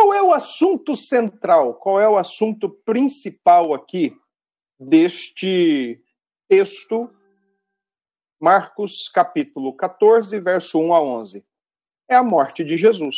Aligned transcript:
Qual 0.00 0.14
é 0.14 0.22
o 0.22 0.32
assunto 0.32 0.94
central? 0.94 1.74
Qual 1.74 2.00
é 2.00 2.08
o 2.08 2.16
assunto 2.16 2.70
principal 2.70 3.74
aqui 3.74 4.16
deste 4.78 6.00
texto? 6.48 7.12
Marcos 8.40 9.08
capítulo 9.08 9.76
14, 9.76 10.38
verso 10.38 10.78
1 10.78 10.94
a 10.94 11.02
11. 11.02 11.44
É 12.08 12.14
a 12.14 12.22
morte 12.22 12.62
de 12.62 12.76
Jesus. 12.76 13.16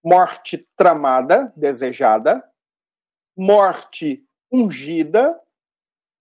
Morte 0.00 0.64
tramada, 0.76 1.52
desejada, 1.56 2.48
morte 3.36 4.24
ungida, 4.52 5.36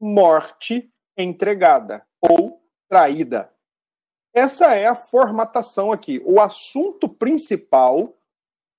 morte 0.01 0.91
entregada 1.15 2.04
ou 2.20 2.59
traída. 2.89 3.54
Essa 4.33 4.73
é 4.73 4.88
a 4.88 4.95
formatação 4.95 5.91
aqui. 5.91 6.20
O 6.25 6.41
assunto 6.41 7.07
principal 7.07 8.17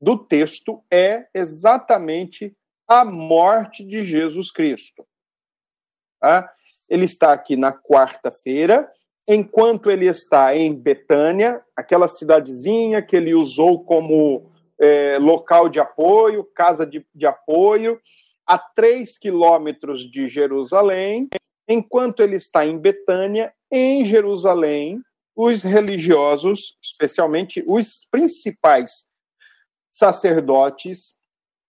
do 0.05 0.19
texto 0.19 0.85
é 0.91 1.27
exatamente 1.33 2.55
a 2.87 3.07
morte 3.07 3.83
de 3.83 4.05
Jesus 4.05 4.51
Cristo. 4.51 5.03
Tá? 6.21 6.53
Ele 6.89 7.07
está 7.07 7.33
aqui 7.33 7.57
na 7.57 7.73
quarta-feira, 7.73 8.87
enquanto 9.27 9.91
ele 9.91 10.07
está 10.07 10.55
em 10.55 10.75
Betânia, 10.75 11.63
aquela 11.75 12.07
cidadezinha 12.07 13.01
que 13.01 13.17
ele 13.17 13.35
usou 13.35 13.83
como 13.83 14.53
é, 14.79 15.17
local 15.19 15.71
de 15.71 15.81
apoio, 15.81 16.45
casa 16.45 16.85
de, 16.85 17.05
de 17.15 17.25
apoio, 17.25 17.99
a 18.47 18.59
três 18.59 19.17
quilômetros 19.17 20.03
de 20.03 20.29
Jerusalém, 20.29 21.31
enquanto 21.67 22.21
ele 22.21 22.37
está 22.37 22.67
em 22.67 22.79
Betânia, 22.79 23.55
em 23.73 24.05
Jerusalém, 24.05 24.99
os 25.35 25.63
religiosos, 25.63 26.77
especialmente 26.83 27.65
os 27.67 28.07
principais 28.11 29.07
sacerdotes 29.95 31.17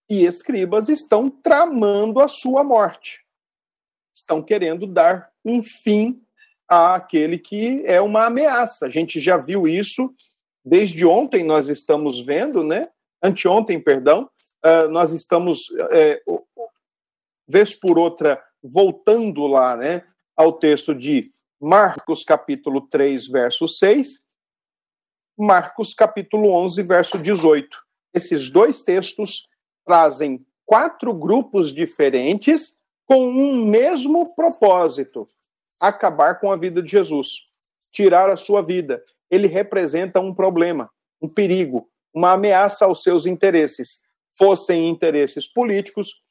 e 0.09 0.25
escribas, 0.25 0.89
estão 0.89 1.29
tramando 1.29 2.19
a 2.19 2.27
sua 2.27 2.63
morte. 2.63 3.23
Estão 4.15 4.41
querendo 4.41 4.87
dar 4.87 5.31
um 5.43 5.61
fim 5.61 6.21
àquele 6.67 7.37
que 7.37 7.83
é 7.85 8.01
uma 8.01 8.25
ameaça. 8.25 8.87
A 8.87 8.89
gente 8.89 9.21
já 9.21 9.37
viu 9.37 9.67
isso 9.67 10.13
desde 10.63 11.05
ontem, 11.05 11.43
nós 11.43 11.69
estamos 11.69 12.19
vendo, 12.19 12.63
né? 12.63 12.89
Anteontem, 13.21 13.79
perdão, 13.79 14.29
uh, 14.65 14.89
nós 14.89 15.11
estamos, 15.11 15.69
uh, 15.69 16.43
vez 17.47 17.75
por 17.75 17.99
outra, 17.99 18.43
voltando 18.63 19.45
lá, 19.45 19.77
né, 19.77 20.03
ao 20.35 20.53
texto 20.53 20.95
de 20.95 21.31
Marcos 21.61 22.23
capítulo 22.23 22.81
3, 22.81 23.27
verso 23.27 23.67
6, 23.67 24.21
Marcos 25.37 25.93
capítulo 25.93 26.49
11, 26.49 26.81
verso 26.81 27.19
18. 27.19 27.84
Esses 28.15 28.49
dois 28.49 28.81
textos 28.81 29.47
trazem 29.85 30.45
quatro 30.65 31.13
grupos 31.13 31.73
diferentes 31.73 32.79
com 33.05 33.27
um 33.27 33.65
mesmo 33.65 34.33
propósito: 34.33 35.27
acabar 35.79 36.39
com 36.39 36.51
a 36.51 36.55
vida 36.55 36.81
de 36.81 36.89
Jesus, 36.89 37.43
tirar 37.91 38.29
a 38.29 38.37
sua 38.37 38.61
vida. 38.61 39.03
Ele 39.29 39.47
representa 39.47 40.19
um 40.19 40.33
problema, 40.33 40.89
um 41.21 41.27
perigo, 41.27 41.89
uma 42.13 42.31
ameaça 42.31 42.85
aos 42.85 43.03
seus 43.03 43.25
interesses, 43.25 43.99
fossem 44.31 44.87
interesses 44.87 45.47
políticos, 45.47 46.21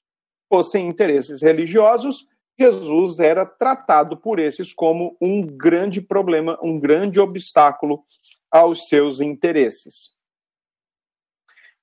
fossem 0.48 0.88
interesses 0.88 1.42
religiosos, 1.42 2.26
Jesus 2.58 3.18
era 3.18 3.44
tratado 3.44 4.16
por 4.16 4.38
esses 4.38 4.72
como 4.72 5.16
um 5.20 5.42
grande 5.42 6.00
problema, 6.00 6.58
um 6.62 6.78
grande 6.78 7.18
obstáculo 7.18 8.02
aos 8.50 8.88
seus 8.88 9.20
interesses. 9.20 10.13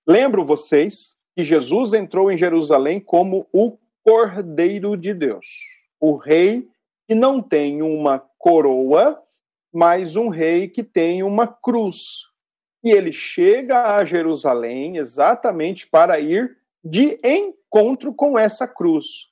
Lembro 0.07 0.45
vocês 0.45 1.15
que 1.35 1.43
Jesus 1.43 1.93
entrou 1.93 2.31
em 2.31 2.37
Jerusalém 2.37 2.99
como 2.99 3.47
o 3.53 3.77
Cordeiro 4.03 4.97
de 4.97 5.13
Deus, 5.13 5.45
o 5.99 6.15
rei 6.15 6.67
que 7.07 7.13
não 7.13 7.41
tem 7.41 7.81
uma 7.81 8.19
coroa, 8.37 9.21
mas 9.71 10.15
um 10.15 10.29
rei 10.29 10.67
que 10.67 10.83
tem 10.83 11.23
uma 11.23 11.47
cruz. 11.47 12.23
E 12.83 12.91
ele 12.91 13.13
chega 13.13 13.95
a 13.95 14.03
Jerusalém 14.03 14.97
exatamente 14.97 15.87
para 15.87 16.19
ir 16.19 16.57
de 16.83 17.19
encontro 17.23 18.13
com 18.13 18.39
essa 18.39 18.67
cruz, 18.67 19.31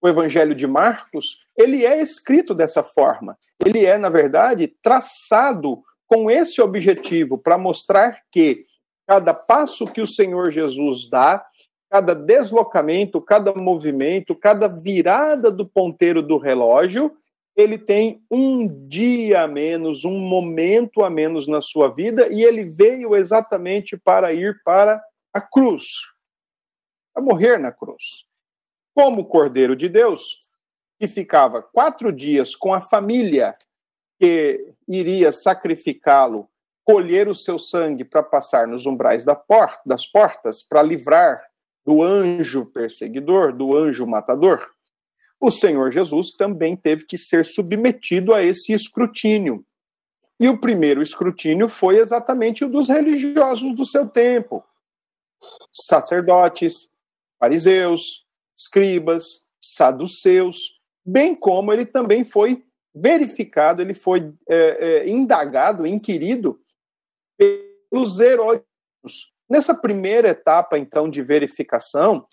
o 0.00 0.08
Evangelho 0.08 0.54
de 0.54 0.66
Marcos, 0.66 1.38
ele 1.56 1.84
é 1.84 2.00
escrito 2.00 2.54
dessa 2.54 2.82
forma. 2.82 3.36
Ele 3.64 3.84
é, 3.84 3.98
na 3.98 4.08
verdade, 4.08 4.68
traçado 4.80 5.82
com 6.06 6.30
esse 6.30 6.60
objetivo 6.62 7.36
para 7.36 7.58
mostrar 7.58 8.22
que 8.30 8.64
cada 9.08 9.32
passo 9.32 9.86
que 9.86 10.02
o 10.02 10.06
Senhor 10.06 10.50
Jesus 10.50 11.08
dá, 11.08 11.42
cada 11.90 12.14
deslocamento, 12.14 13.22
cada 13.22 13.54
movimento, 13.54 14.36
cada 14.36 14.68
virada 14.68 15.50
do 15.50 15.66
ponteiro 15.66 16.22
do 16.22 16.36
relógio, 16.36 17.16
ele 17.56 17.78
tem 17.78 18.22
um 18.30 18.68
dia 18.86 19.42
a 19.42 19.48
menos, 19.48 20.04
um 20.04 20.18
momento 20.18 21.02
a 21.02 21.08
menos 21.08 21.48
na 21.48 21.62
sua 21.62 21.88
vida 21.88 22.28
e 22.28 22.44
ele 22.44 22.64
veio 22.64 23.16
exatamente 23.16 23.96
para 23.96 24.34
ir 24.34 24.60
para 24.62 25.02
a 25.32 25.40
cruz, 25.40 26.02
para 27.14 27.24
morrer 27.24 27.58
na 27.58 27.72
cruz. 27.72 28.26
Como 28.94 29.24
Cordeiro 29.24 29.74
de 29.74 29.88
Deus, 29.88 30.38
que 31.00 31.08
ficava 31.08 31.62
quatro 31.62 32.12
dias 32.12 32.54
com 32.54 32.74
a 32.74 32.80
família 32.82 33.56
que 34.20 34.74
iria 34.86 35.32
sacrificá-lo, 35.32 36.46
colher 36.88 37.28
o 37.28 37.34
seu 37.34 37.58
sangue 37.58 38.02
para 38.02 38.22
passar 38.22 38.66
nos 38.66 38.86
umbrais 38.86 39.22
da 39.22 39.34
porta, 39.34 39.78
das 39.84 40.06
portas, 40.06 40.62
para 40.62 40.80
livrar 40.80 41.44
do 41.84 42.02
anjo 42.02 42.64
perseguidor, 42.64 43.52
do 43.52 43.76
anjo 43.76 44.06
matador, 44.06 44.66
o 45.38 45.50
Senhor 45.50 45.90
Jesus 45.90 46.32
também 46.32 46.74
teve 46.74 47.04
que 47.04 47.18
ser 47.18 47.44
submetido 47.44 48.32
a 48.32 48.42
esse 48.42 48.72
escrutínio. 48.72 49.62
E 50.40 50.48
o 50.48 50.56
primeiro 50.56 51.02
escrutínio 51.02 51.68
foi 51.68 51.98
exatamente 51.98 52.64
o 52.64 52.70
dos 52.70 52.88
religiosos 52.88 53.74
do 53.74 53.84
seu 53.84 54.08
tempo, 54.08 54.64
sacerdotes, 55.70 56.88
fariseus, 57.38 58.26
escribas, 58.56 59.42
saduceus, 59.60 60.80
bem 61.04 61.34
como 61.34 61.70
ele 61.70 61.84
também 61.84 62.24
foi 62.24 62.64
verificado, 62.94 63.82
ele 63.82 63.92
foi 63.94 64.32
é, 64.48 64.56
é, 64.56 65.08
indagado, 65.08 65.86
inquirido 65.86 66.58
pelos 67.38 68.20
heróis. 68.20 68.60
Nessa 69.48 69.74
primeira 69.74 70.28
etapa, 70.28 70.78
então, 70.78 71.08
de 71.08 71.22
verificação, 71.22 72.26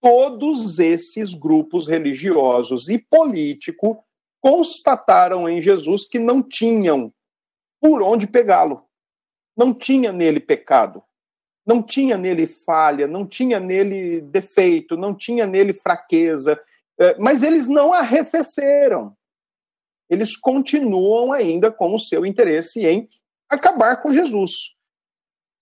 todos 0.00 0.78
esses 0.78 1.32
grupos 1.32 1.86
religiosos 1.86 2.88
e 2.88 2.98
políticos 2.98 3.96
constataram 4.40 5.48
em 5.48 5.62
Jesus 5.62 6.06
que 6.06 6.18
não 6.18 6.42
tinham 6.42 7.12
por 7.80 8.02
onde 8.02 8.26
pegá-lo. 8.26 8.84
Não 9.56 9.72
tinha 9.72 10.12
nele 10.12 10.40
pecado 10.40 11.02
não 11.68 11.82
tinha 11.82 12.16
nele 12.16 12.46
falha, 12.46 13.06
não 13.06 13.26
tinha 13.26 13.60
nele 13.60 14.22
defeito, 14.22 14.96
não 14.96 15.14
tinha 15.14 15.46
nele 15.46 15.74
fraqueza, 15.74 16.58
é, 16.98 17.14
mas 17.18 17.42
eles 17.42 17.68
não 17.68 17.92
arrefeceram. 17.92 19.14
Eles 20.08 20.34
continuam 20.34 21.30
ainda 21.30 21.70
com 21.70 21.94
o 21.94 21.98
seu 21.98 22.24
interesse 22.24 22.86
em 22.86 23.06
acabar 23.48 24.00
com 24.02 24.12
Jesus. 24.12 24.74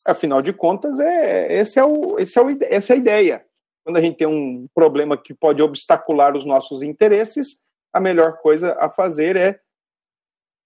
Afinal 0.07 0.41
de 0.41 0.53
contas, 0.53 1.01
é, 1.01 1.61
esse 1.61 1.79
é 1.79 1.85
o, 1.85 2.19
esse 2.19 2.39
é 2.39 2.43
o, 2.43 2.59
essa 2.63 2.93
é 2.93 2.97
a 2.97 2.99
ideia. 2.99 3.47
Quando 3.85 3.97
a 3.97 4.01
gente 4.01 4.17
tem 4.17 4.27
um 4.27 4.67
problema 4.75 5.17
que 5.17 5.35
pode 5.35 5.63
obstacular 5.63 6.37
os 6.37 6.45
nossos 6.45 6.83
interesses, 6.83 7.61
a 7.93 8.01
melhor 8.01 8.39
coisa 8.39 8.77
a 8.81 8.91
fazer 8.91 9.37
é 9.37 9.61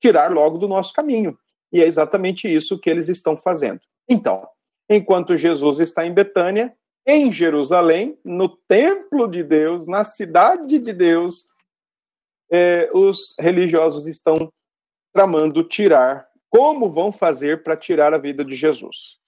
tirar 0.01 0.33
logo 0.33 0.59
do 0.59 0.67
nosso 0.67 0.93
caminho. 0.93 1.39
E 1.73 1.83
é 1.83 1.87
exatamente 1.87 2.53
isso 2.53 2.79
que 2.79 2.91
eles 2.91 3.09
estão 3.09 3.37
fazendo. 3.37 3.81
Então, 4.09 4.49
enquanto 4.89 5.37
Jesus 5.37 5.79
está 5.79 6.05
em 6.05 6.13
Betânia, 6.13 6.75
em 7.07 7.31
Jerusalém, 7.33 8.19
no 8.25 8.49
templo 8.49 9.29
de 9.29 9.43
Deus, 9.43 9.87
na 9.87 10.05
cidade 10.05 10.79
de 10.79 10.93
Deus, 10.93 11.49
é, 12.51 12.91
os 12.93 13.35
religiosos 13.39 14.07
estão 14.07 14.53
tramando 15.13 15.63
tirar. 15.63 16.27
Como 16.51 16.91
vão 16.91 17.13
fazer 17.13 17.63
para 17.63 17.77
tirar 17.77 18.13
a 18.13 18.19
vida 18.19 18.45
de 18.45 18.55
Jesus? 18.55 19.19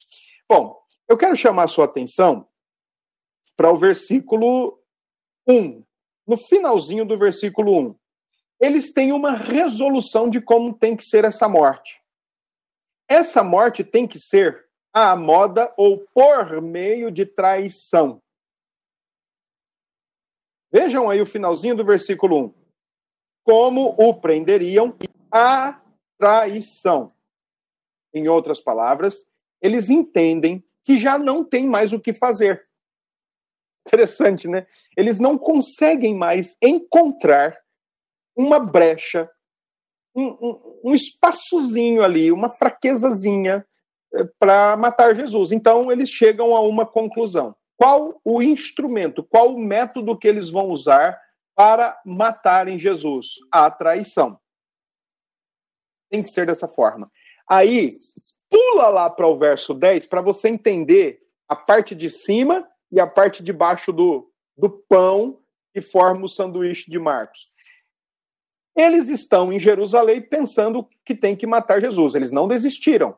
Bom, 0.49 0.77
eu 1.09 1.17
quero 1.17 1.37
chamar 1.37 1.65
a 1.65 1.69
sua 1.69 1.85
atenção 1.85 2.47
para 3.57 3.71
o 3.71 3.77
versículo 3.77 4.79
1. 5.49 5.85
No 6.27 6.37
finalzinho 6.37 7.05
do 7.05 7.17
versículo 7.17 7.91
1. 7.91 7.97
Eles 8.61 8.93
têm 8.93 9.13
uma 9.13 9.33
resolução 9.33 10.29
de 10.29 10.41
como 10.41 10.75
tem 10.75 10.97
que 10.97 11.05
ser 11.05 11.25
essa 11.25 11.49
morte. 11.49 12.01
Essa 13.09 13.43
morte 13.43 13.83
tem 13.83 14.07
que 14.07 14.19
ser 14.19 14.69
à 14.93 15.17
moda 15.17 15.73
ou 15.77 15.99
por 16.15 16.61
meio 16.61 17.11
de 17.11 17.27
traição. 17.27 18.23
Vejam 20.73 21.11
aí 21.11 21.21
o 21.21 21.27
finalzinho 21.27 21.77
do 21.77 21.85
versículo 21.85 22.47
1. 22.47 22.55
Como 23.45 23.95
o 23.99 24.15
prenderiam 24.15 24.97
a 25.31 25.82
traição. 26.23 27.09
Em 28.15 28.29
outras 28.29 28.61
palavras, 28.61 29.27
eles 29.61 29.91
entendem 29.91 30.63
que 30.85 30.97
já 30.97 31.19
não 31.19 31.45
tem 31.45 31.67
mais 31.67 31.93
o 31.93 31.99
que 31.99 32.13
fazer. 32.13 32.63
Interessante, 33.89 34.47
né? 34.47 34.65
Eles 34.97 35.19
não 35.19 35.37
conseguem 35.37 36.15
mais 36.15 36.57
encontrar 36.63 37.59
uma 38.37 38.61
brecha, 38.61 39.29
um, 40.15 40.27
um, 40.27 40.81
um 40.85 40.95
espaçozinho 40.95 42.05
ali, 42.05 42.31
uma 42.31 42.49
fraquezazinha 42.49 43.67
eh, 44.15 44.25
para 44.39 44.77
matar 44.77 45.17
Jesus. 45.17 45.51
Então, 45.51 45.91
eles 45.91 46.09
chegam 46.09 46.55
a 46.55 46.61
uma 46.61 46.87
conclusão. 46.87 47.57
Qual 47.77 48.21
o 48.25 48.41
instrumento, 48.41 49.25
qual 49.25 49.53
o 49.53 49.59
método 49.59 50.17
que 50.17 50.29
eles 50.29 50.51
vão 50.51 50.69
usar 50.69 51.21
para 51.57 52.01
matarem 52.07 52.79
Jesus? 52.79 53.27
A 53.51 53.69
traição. 53.69 54.41
Tem 56.13 56.23
que 56.23 56.29
ser 56.29 56.45
dessa 56.45 56.69
forma. 56.69 57.11
Aí, 57.49 57.99
pula 58.51 58.91
lá 58.91 59.09
para 59.09 59.27
o 59.27 59.39
verso 59.39 59.73
10 59.73 60.07
para 60.09 60.21
você 60.21 60.51
entender 60.51 61.19
a 61.49 61.57
parte 61.57 61.95
de 61.95 62.11
cima 62.11 62.69
e 62.91 63.01
a 63.01 63.07
parte 63.07 63.43
de 63.43 63.51
baixo 63.51 63.95
do, 63.95 64.31
do 64.55 64.69
pão 64.69 65.43
que 65.73 65.81
forma 65.81 66.27
o 66.27 66.29
sanduíche 66.29 66.91
de 66.91 66.99
Marcos. 66.99 67.51
Eles 68.77 69.09
estão 69.09 69.51
em 69.51 69.59
Jerusalém 69.59 70.21
pensando 70.21 70.87
que 71.03 71.15
tem 71.15 71.35
que 71.35 71.47
matar 71.47 71.81
Jesus. 71.81 72.15
Eles 72.15 72.31
não 72.31 72.47
desistiram. 72.47 73.17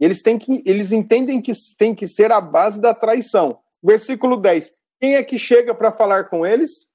Eles, 0.00 0.22
têm 0.22 0.38
que, 0.38 0.62
eles 0.64 0.90
entendem 0.90 1.42
que 1.42 1.52
tem 1.76 1.94
que 1.94 2.08
ser 2.08 2.32
a 2.32 2.40
base 2.40 2.80
da 2.80 2.94
traição. 2.94 3.62
Versículo 3.82 4.38
10. 4.38 4.74
Quem 4.98 5.16
é 5.16 5.22
que 5.22 5.38
chega 5.38 5.74
para 5.74 5.92
falar 5.92 6.30
com 6.30 6.46
eles? 6.46 6.90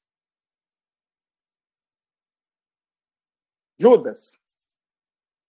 Judas. 3.79 4.38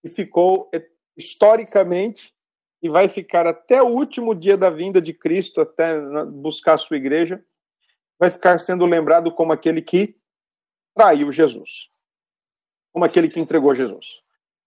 E 0.03 0.11
ficou 0.11 0.71
historicamente 1.17 2.35
e 2.83 2.89
vai 2.89 3.09
ficar 3.09 3.47
até 3.47 3.83
o 3.83 3.89
último 3.89 4.35
dia 4.35 4.57
da 4.57 4.71
vinda 4.71 5.01
de 5.01 5.13
Cristo, 5.13 5.61
até 5.61 6.01
buscar 6.27 6.75
a 6.75 6.79
sua 6.79 6.97
igreja, 6.97 7.45
vai 8.19 8.31
ficar 8.31 8.59
sendo 8.59 8.87
lembrado 8.87 9.33
como 9.33 9.53
aquele 9.53 9.83
que 9.83 10.17
traiu 10.95 11.31
Jesus, 11.31 11.91
como 12.93 13.05
aquele 13.05 13.29
que 13.29 13.41
entregou 13.41 13.75
Jesus. 13.75 14.23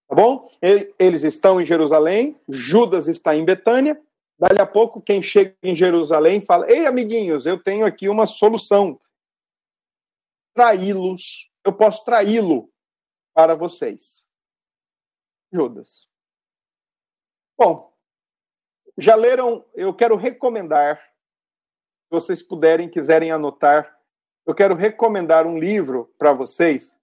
Tá 0.07 0.15
bom? 0.15 0.51
Eles 0.99 1.23
estão 1.23 1.59
em 1.59 1.65
Jerusalém, 1.65 2.37
Judas 2.47 3.07
está 3.07 3.35
em 3.35 3.45
Betânia. 3.45 3.99
Dali 4.37 4.59
a 4.59 4.65
pouco, 4.65 5.01
quem 5.01 5.21
chega 5.21 5.55
em 5.63 5.75
Jerusalém 5.75 6.41
fala: 6.41 6.69
Ei, 6.69 6.85
amiguinhos, 6.85 7.45
eu 7.45 7.61
tenho 7.61 7.85
aqui 7.85 8.09
uma 8.09 8.27
solução. 8.27 8.99
Traí-los, 10.55 11.51
eu 11.65 11.73
posso 11.73 12.03
traí-lo 12.03 12.69
para 13.33 13.55
vocês. 13.55 14.27
Judas. 15.53 16.09
Bom, 17.57 17.93
já 18.97 19.15
leram? 19.15 19.63
Eu 19.75 19.93
quero 19.93 20.15
recomendar, 20.15 20.99
se 20.99 22.09
vocês 22.09 22.41
puderem, 22.41 22.89
quiserem 22.89 23.31
anotar, 23.31 23.99
eu 24.45 24.55
quero 24.55 24.75
recomendar 24.75 25.45
um 25.45 25.57
livro 25.57 26.13
para 26.17 26.33
vocês. 26.33 26.99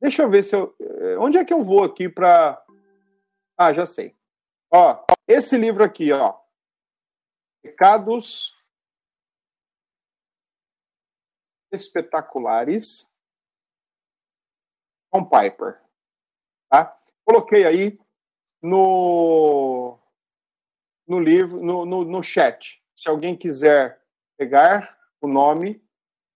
Deixa 0.00 0.22
eu 0.22 0.30
ver 0.30 0.42
se 0.42 0.54
eu. 0.54 0.76
Eh, 0.78 1.18
onde 1.18 1.38
é 1.38 1.44
que 1.44 1.54
eu 1.54 1.64
vou 1.64 1.82
aqui 1.82 2.08
para. 2.08 2.62
Ah, 3.56 3.72
já 3.72 3.86
sei. 3.86 4.14
Ó, 4.70 5.04
esse 5.26 5.56
livro 5.56 5.82
aqui, 5.82 6.12
ó. 6.12 6.38
Pecados 7.62 8.54
espetaculares 11.72 13.10
com 15.10 15.24
Piper. 15.24 15.82
Tá? 16.68 17.00
Coloquei 17.26 17.66
aí 17.66 17.98
no 18.62 19.98
no 21.06 21.20
livro, 21.20 21.60
no, 21.60 21.84
no, 21.84 22.04
no 22.04 22.22
chat. 22.22 22.82
Se 22.96 23.08
alguém 23.08 23.36
quiser 23.36 24.00
pegar 24.36 24.96
o 25.20 25.28
nome, 25.28 25.84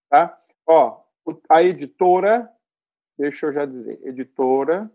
tá? 0.08 0.36
Ó, 0.66 1.02
a 1.48 1.62
editora, 1.62 2.52
deixa 3.16 3.46
eu 3.46 3.52
já 3.52 3.64
dizer, 3.64 4.00
editora 4.04 4.90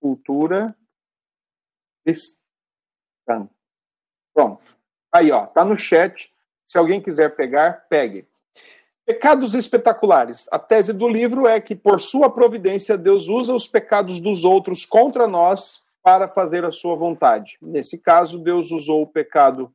Cultura 0.00 0.76
Cristã. 2.04 3.48
Pronto. 4.34 4.62
Aí, 5.12 5.30
ó, 5.30 5.46
tá 5.46 5.64
no 5.64 5.78
chat. 5.78 6.34
Se 6.66 6.78
alguém 6.78 7.02
quiser 7.02 7.36
pegar, 7.36 7.86
pegue. 7.88 8.26
Pecados 9.04 9.54
espetaculares. 9.54 10.46
A 10.52 10.58
tese 10.58 10.92
do 10.92 11.08
livro 11.08 11.46
é 11.46 11.60
que, 11.60 11.74
por 11.74 12.00
sua 12.00 12.30
providência, 12.30 12.96
Deus 12.96 13.28
usa 13.28 13.52
os 13.52 13.66
pecados 13.66 14.20
dos 14.20 14.44
outros 14.44 14.84
contra 14.84 15.26
nós 15.26 15.82
para 16.02 16.28
fazer 16.28 16.64
a 16.64 16.70
sua 16.70 16.94
vontade. 16.94 17.58
Nesse 17.60 17.98
caso, 17.98 18.38
Deus 18.38 18.70
usou 18.70 19.02
o 19.02 19.06
pecado 19.06 19.72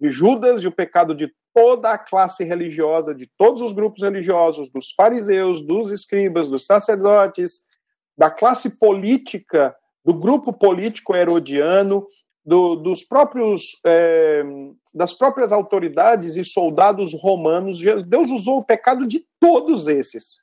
de 0.00 0.10
Judas 0.10 0.62
e 0.62 0.66
o 0.66 0.72
pecado 0.72 1.14
de 1.14 1.32
toda 1.54 1.92
a 1.92 1.98
classe 1.98 2.44
religiosa, 2.44 3.14
de 3.14 3.26
todos 3.36 3.62
os 3.62 3.72
grupos 3.72 4.02
religiosos, 4.02 4.68
dos 4.68 4.92
fariseus, 4.92 5.62
dos 5.62 5.90
escribas, 5.90 6.48
dos 6.48 6.66
sacerdotes, 6.66 7.64
da 8.16 8.30
classe 8.30 8.70
política, 8.70 9.74
do 10.04 10.14
grupo 10.14 10.52
político 10.52 11.14
herodiano, 11.14 12.06
do, 12.48 12.76
dos 12.76 13.04
próprios 13.04 13.78
é, 13.84 14.42
das 14.94 15.12
próprias 15.12 15.52
autoridades 15.52 16.36
e 16.36 16.42
soldados 16.42 17.12
romanos. 17.12 17.78
Deus 18.06 18.30
usou 18.30 18.60
o 18.60 18.64
pecado 18.64 19.06
de 19.06 19.26
todos 19.38 19.86
esses 19.86 20.38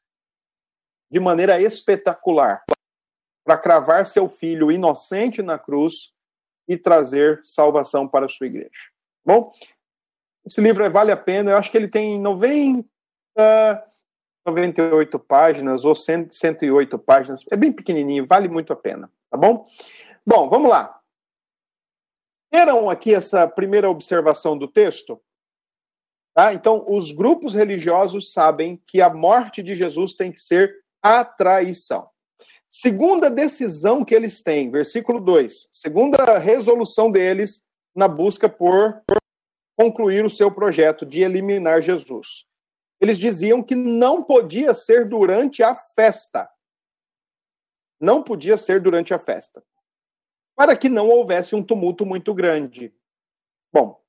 de 1.09 1.19
maneira 1.19 1.59
espetacular 1.59 2.63
para 3.43 3.57
cravar 3.57 4.05
seu 4.05 4.29
filho 4.29 4.71
inocente 4.71 5.41
na 5.41 5.57
cruz 5.57 6.13
e 6.67 6.77
trazer 6.77 7.41
salvação 7.43 8.07
para 8.07 8.27
a 8.27 8.29
sua 8.29 8.45
igreja. 8.45 8.91
Bom, 9.25 9.51
esse 10.45 10.61
livro 10.61 10.83
é, 10.83 10.89
vale 10.89 11.11
a 11.11 11.17
pena, 11.17 11.51
eu 11.51 11.57
acho 11.57 11.71
que 11.71 11.77
ele 11.77 11.87
tem 11.87 12.19
90, 12.19 12.87
98 14.45 15.17
páginas 15.17 15.83
ou 15.83 15.95
100, 15.95 16.29
108 16.29 16.99
páginas, 16.99 17.43
é 17.51 17.55
bem 17.55 17.71
pequenininho, 17.71 18.27
vale 18.27 18.47
muito 18.47 18.71
a 18.71 18.75
pena, 18.75 19.11
tá 19.31 19.37
bom? 19.37 19.65
Bom, 20.23 20.47
vamos 20.49 20.69
lá. 20.69 21.01
Teram 22.49 22.89
aqui 22.89 23.13
essa 23.13 23.47
primeira 23.47 23.89
observação 23.89 24.57
do 24.57 24.67
texto? 24.67 25.21
Tá? 26.33 26.53
Então, 26.53 26.85
os 26.87 27.11
grupos 27.11 27.53
religiosos 27.53 28.33
sabem 28.33 28.77
que 28.85 29.01
a 29.01 29.13
morte 29.13 29.63
de 29.63 29.75
Jesus 29.75 30.13
tem 30.13 30.31
que 30.31 30.41
ser 30.41 30.83
a 31.01 31.23
traição. 31.23 32.09
Segunda 32.69 33.29
decisão 33.29 34.03
que 34.03 34.13
eles 34.13 34.43
têm, 34.43 34.69
versículo 34.69 35.21
2. 35.21 35.69
Segunda 35.71 36.37
resolução 36.37 37.09
deles 37.09 37.63
na 37.95 38.07
busca 38.07 38.49
por 38.49 39.01
concluir 39.77 40.25
o 40.25 40.29
seu 40.29 40.51
projeto 40.51 41.05
de 41.05 41.21
eliminar 41.21 41.81
Jesus. 41.81 42.43
Eles 42.99 43.17
diziam 43.17 43.63
que 43.63 43.75
não 43.75 44.23
podia 44.23 44.73
ser 44.73 45.07
durante 45.07 45.63
a 45.63 45.73
festa. 45.73 46.49
Não 47.99 48.21
podia 48.21 48.57
ser 48.57 48.81
durante 48.81 49.13
a 49.13 49.19
festa. 49.19 49.63
Para 50.55 50.75
que 50.75 50.89
não 50.89 51.09
houvesse 51.09 51.55
um 51.55 51.63
tumulto 51.63 52.05
muito 52.05 52.33
grande. 52.33 52.93
Bom, 53.71 54.01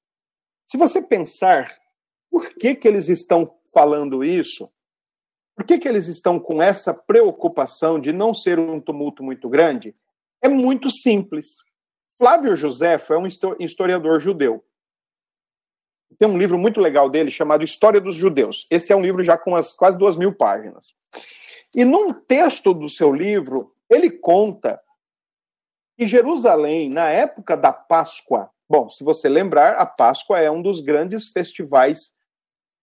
se 0.66 0.76
você 0.76 1.02
pensar 1.02 1.76
por 2.30 2.54
que, 2.54 2.74
que 2.74 2.86
eles 2.86 3.08
estão 3.08 3.58
falando 3.72 4.22
isso, 4.22 4.70
por 5.54 5.64
que, 5.64 5.78
que 5.78 5.88
eles 5.88 6.06
estão 6.06 6.38
com 6.38 6.62
essa 6.62 6.92
preocupação 6.92 7.98
de 7.98 8.12
não 8.12 8.34
ser 8.34 8.58
um 8.58 8.80
tumulto 8.80 9.22
muito 9.22 9.48
grande? 9.48 9.96
É 10.42 10.48
muito 10.48 10.90
simples. 10.90 11.56
Flávio 12.16 12.54
Josefo 12.54 13.14
é 13.14 13.18
um 13.18 13.26
historiador 13.58 14.20
judeu. 14.20 14.64
Tem 16.18 16.28
um 16.28 16.38
livro 16.38 16.58
muito 16.58 16.80
legal 16.80 17.10
dele 17.10 17.30
chamado 17.30 17.64
História 17.64 18.00
dos 18.00 18.14
Judeus. 18.14 18.66
Esse 18.70 18.92
é 18.92 18.96
um 18.96 19.02
livro 19.02 19.24
já 19.24 19.36
com 19.36 19.54
as, 19.54 19.72
quase 19.72 19.98
duas 19.98 20.16
mil 20.16 20.32
páginas. 20.34 20.94
E 21.74 21.84
num 21.84 22.12
texto 22.12 22.72
do 22.72 22.88
seu 22.88 23.12
livro, 23.12 23.74
ele 23.88 24.10
conta 24.10 24.80
que 25.96 26.06
Jerusalém, 26.06 26.90
na 26.90 27.08
época 27.08 27.56
da 27.56 27.72
Páscoa, 27.72 28.50
bom, 28.68 28.88
se 28.90 29.02
você 29.02 29.28
lembrar, 29.28 29.74
a 29.76 29.86
Páscoa 29.86 30.38
é 30.38 30.50
um 30.50 30.60
dos 30.60 30.80
grandes 30.80 31.28
festivais 31.28 32.14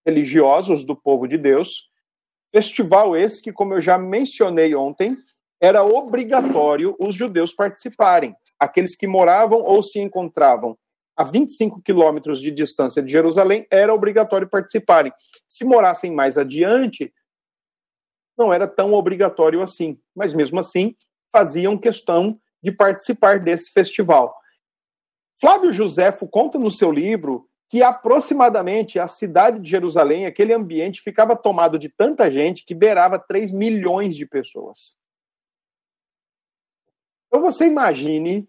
religiosos 0.05 0.83
do 0.83 0.95
povo 0.95 1.27
de 1.27 1.37
Deus, 1.37 1.91
Festival 2.53 3.17
esse 3.17 3.41
que, 3.41 3.51
como 3.51 3.73
eu 3.73 3.81
já 3.81 3.97
mencionei 3.97 4.75
ontem, 4.75 5.17
era 5.59 5.83
obrigatório 5.83 6.95
os 6.99 7.15
judeus 7.15 7.51
participarem. 7.51 8.35
Aqueles 8.59 8.95
que 8.95 9.07
moravam 9.07 9.63
ou 9.63 9.81
se 9.81 9.99
encontravam 9.99 10.77
a 11.17 11.23
25 11.23 11.81
quilômetros 11.81 12.39
de 12.39 12.51
distância 12.51 13.01
de 13.01 13.11
Jerusalém, 13.11 13.65
era 13.71 13.93
obrigatório 13.93 14.47
participarem. 14.47 15.11
Se 15.47 15.65
morassem 15.65 16.11
mais 16.11 16.37
adiante, 16.37 17.11
não 18.37 18.53
era 18.53 18.67
tão 18.67 18.93
obrigatório 18.93 19.61
assim, 19.61 19.99
mas 20.15 20.33
mesmo 20.33 20.59
assim 20.59 20.95
faziam 21.31 21.75
questão 21.75 22.39
de 22.63 22.71
participar 22.71 23.39
desse 23.39 23.71
festival. 23.71 24.33
Flávio 25.39 25.73
Josefo 25.73 26.27
conta 26.27 26.57
no 26.57 26.71
seu 26.71 26.91
livro 26.91 27.49
que 27.69 27.81
aproximadamente 27.81 28.99
a 28.99 29.07
cidade 29.07 29.59
de 29.59 29.69
Jerusalém, 29.69 30.25
aquele 30.25 30.53
ambiente, 30.53 31.01
ficava 31.01 31.35
tomado 31.35 31.79
de 31.79 31.89
tanta 31.89 32.29
gente 32.29 32.63
que 32.63 32.75
beirava 32.75 33.17
3 33.19 33.51
milhões 33.51 34.15
de 34.15 34.25
pessoas. 34.25 34.95
Então 37.27 37.41
você 37.41 37.65
imagine 37.65 38.47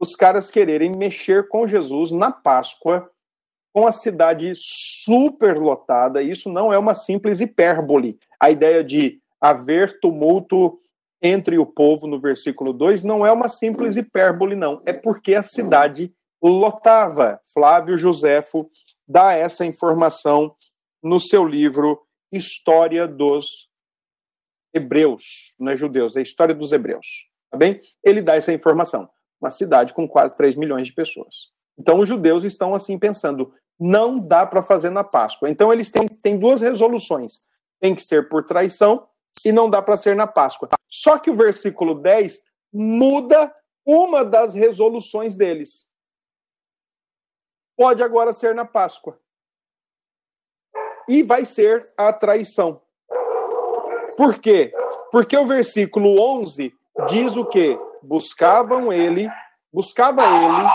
os 0.00 0.14
caras 0.14 0.50
quererem 0.50 0.96
mexer 0.96 1.48
com 1.48 1.66
Jesus 1.66 2.12
na 2.12 2.30
Páscoa, 2.30 3.10
com 3.72 3.86
a 3.86 3.92
cidade 3.92 4.52
superlotada. 4.56 6.22
Isso 6.22 6.48
não 6.48 6.72
é 6.72 6.78
uma 6.78 6.94
simples 6.94 7.40
hipérbole. 7.40 8.18
A 8.38 8.50
ideia 8.50 8.84
de 8.84 9.20
haver 9.40 9.98
tumulto 10.00 10.80
entre 11.22 11.58
o 11.58 11.64
povo 11.64 12.06
no 12.06 12.18
versículo 12.18 12.72
2 12.72 13.04
não 13.04 13.24
é 13.24 13.32
uma 13.32 13.48
simples 13.48 13.96
hipérbole, 13.96 14.56
não. 14.56 14.82
É 14.84 14.92
porque 14.92 15.34
a 15.34 15.42
cidade 15.42 16.12
lotava. 16.42 17.40
Flávio 17.52 17.96
Joséfo 17.96 18.68
dá 19.06 19.32
essa 19.32 19.64
informação 19.64 20.52
no 21.02 21.20
seu 21.20 21.46
livro 21.46 22.00
História 22.32 23.06
dos 23.06 23.68
Hebreus, 24.74 25.54
não 25.60 25.72
é 25.72 25.76
judeus, 25.76 26.16
é 26.16 26.22
História 26.22 26.54
dos 26.54 26.72
Hebreus. 26.72 27.06
Tá 27.50 27.58
bem? 27.58 27.80
Ele 28.02 28.22
dá 28.22 28.34
essa 28.34 28.52
informação 28.52 29.08
uma 29.42 29.50
cidade 29.50 29.92
com 29.92 30.08
quase 30.08 30.36
3 30.36 30.54
milhões 30.54 30.86
de 30.86 30.94
pessoas. 30.94 31.50
Então, 31.76 31.98
os 31.98 32.08
judeus 32.08 32.44
estão 32.44 32.74
assim 32.74 32.98
pensando: 32.98 33.52
não 33.78 34.16
dá 34.16 34.46
para 34.46 34.62
fazer 34.62 34.90
na 34.90 35.02
Páscoa. 35.02 35.50
Então, 35.50 35.72
eles 35.72 35.90
têm, 35.90 36.06
têm 36.06 36.38
duas 36.38 36.60
resoluções: 36.60 37.32
tem 37.80 37.94
que 37.94 38.02
ser 38.02 38.28
por 38.28 38.44
traição 38.44 39.06
e 39.44 39.52
não 39.52 39.68
dá 39.68 39.80
para 39.82 39.96
ser 39.96 40.14
na 40.16 40.26
Páscoa. 40.26 40.68
Só 40.88 41.18
que 41.18 41.30
o 41.30 41.36
versículo 41.36 41.94
10 41.94 42.40
muda 42.72 43.52
uma 43.84 44.24
das 44.24 44.54
resoluções 44.54 45.36
deles. 45.36 45.90
Pode 47.76 48.02
agora 48.02 48.32
ser 48.32 48.54
na 48.54 48.64
Páscoa. 48.64 49.18
E 51.08 51.22
vai 51.22 51.44
ser 51.44 51.92
a 51.96 52.12
traição. 52.12 52.80
Por 54.16 54.38
quê? 54.38 54.72
Porque 55.10 55.36
o 55.36 55.46
versículo 55.46 56.20
11 56.20 56.72
diz 57.08 57.36
o 57.36 57.44
quê? 57.44 57.76
buscavam 58.02 58.92
ele, 58.92 59.30
buscava 59.72 60.22
ele. 60.22 60.68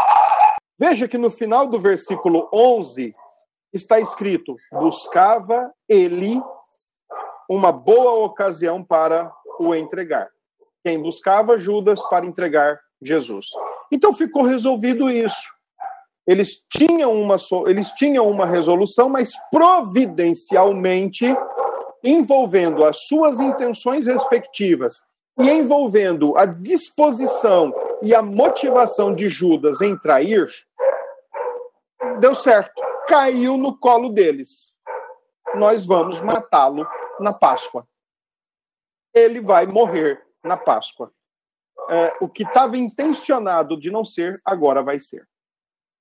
Veja 0.80 1.08
que 1.08 1.18
no 1.18 1.30
final 1.30 1.68
do 1.68 1.80
versículo 1.80 2.50
11 2.54 3.14
está 3.74 4.00
escrito: 4.00 4.56
buscava 4.72 5.72
ele 5.88 6.42
uma 7.50 7.72
boa 7.72 8.25
ocasião 8.25 8.84
para 8.84 9.32
o 9.60 9.74
entregar. 9.74 10.30
Quem 10.84 11.01
buscava 11.01 11.60
Judas 11.60 12.01
para 12.10 12.25
entregar 12.25 12.80
Jesus. 13.01 13.48
Então 13.92 14.13
ficou 14.13 14.44
resolvido 14.44 15.10
isso. 15.10 15.56
Eles 16.25 16.66
tinham 16.70 17.13
uma, 17.13 17.38
eles 17.68 17.92
tinham 17.92 18.30
uma 18.30 18.46
resolução, 18.46 19.08
mas 19.08 19.32
providencialmente 19.50 21.25
envolvendo 22.04 22.84
as 22.84 23.08
suas 23.08 23.39
intenções 23.39 24.06
respectivas 24.06 25.01
e 25.39 25.50
envolvendo 25.50 26.38
a 26.38 26.46
disposição 26.46 27.74
e 28.01 28.13
a 28.13 28.22
motivação 28.22 29.13
de 29.13 29.30
Judas 29.30 29.82
em 29.82 29.98
trair, 29.98 30.48
deu 32.20 32.36
certo. 32.36 32.82
Caiu 33.08 33.56
no 33.56 33.77
colo 33.77 34.10
deles. 34.10 34.74
Nós 35.56 35.86
vamos 35.86 36.20
matá-lo 36.20 36.86
na 37.19 37.33
Páscoa. 37.33 37.88
Ele 39.13 39.39
vai 39.41 39.65
morrer 39.65 40.25
na 40.43 40.57
Páscoa. 40.57 41.13
É, 41.89 42.17
o 42.19 42.27
que 42.27 42.43
estava 42.43 42.77
intencionado 42.77 43.79
de 43.79 43.89
não 43.89 44.03
ser, 44.03 44.41
agora 44.43 44.83
vai 44.83 45.00
ser. 45.00 45.27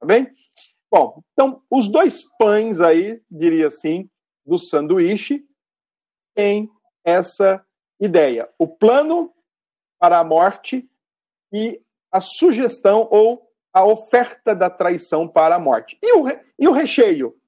Tá 0.01 0.07
bem? 0.07 0.31
Bom, 0.91 1.23
então, 1.33 1.63
os 1.71 1.89
dois 1.91 2.25
pães 2.39 2.81
aí, 2.81 3.23
diria 3.31 3.69
assim, 3.69 4.11
do 4.45 4.59
sanduíche, 4.59 5.45
têm 6.35 6.71
essa 7.05 7.65
ideia: 8.01 8.49
o 8.59 8.69
plano 8.69 9.33
para 9.99 10.19
a 10.19 10.25
morte 10.25 10.89
e 11.53 11.81
a 12.11 12.21
sugestão 12.21 13.09
ou 13.11 13.51
a 13.73 13.85
oferta 13.85 14.55
da 14.55 14.71
traição 14.71 15.29
para 15.29 15.57
a 15.57 15.59
morte. 15.59 15.99
E 16.03 16.13
o, 16.15 16.25
e 16.59 16.69
o 16.69 16.73
recheio? 16.73 17.39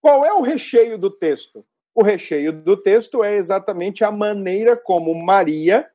Qual 0.00 0.24
é 0.24 0.32
o 0.32 0.42
recheio 0.42 0.98
do 0.98 1.10
texto? 1.10 1.64
O 1.94 2.02
recheio 2.02 2.52
do 2.52 2.76
texto 2.76 3.22
é 3.22 3.34
exatamente 3.36 4.02
a 4.02 4.10
maneira 4.10 4.76
como 4.76 5.14
Maria 5.14 5.88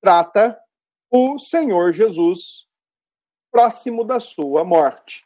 trata 0.00 0.60
o 1.10 1.38
Senhor 1.38 1.92
Jesus 1.92 2.66
próximo 3.50 4.04
da 4.04 4.18
sua 4.18 4.64
morte. 4.64 5.24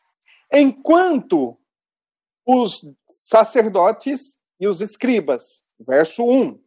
Enquanto 0.52 1.58
os 2.46 2.87
sacerdotes 3.08 4.37
e 4.61 4.66
os 4.66 4.80
escribas, 4.80 5.64
verso 5.78 6.25
1, 6.25 6.62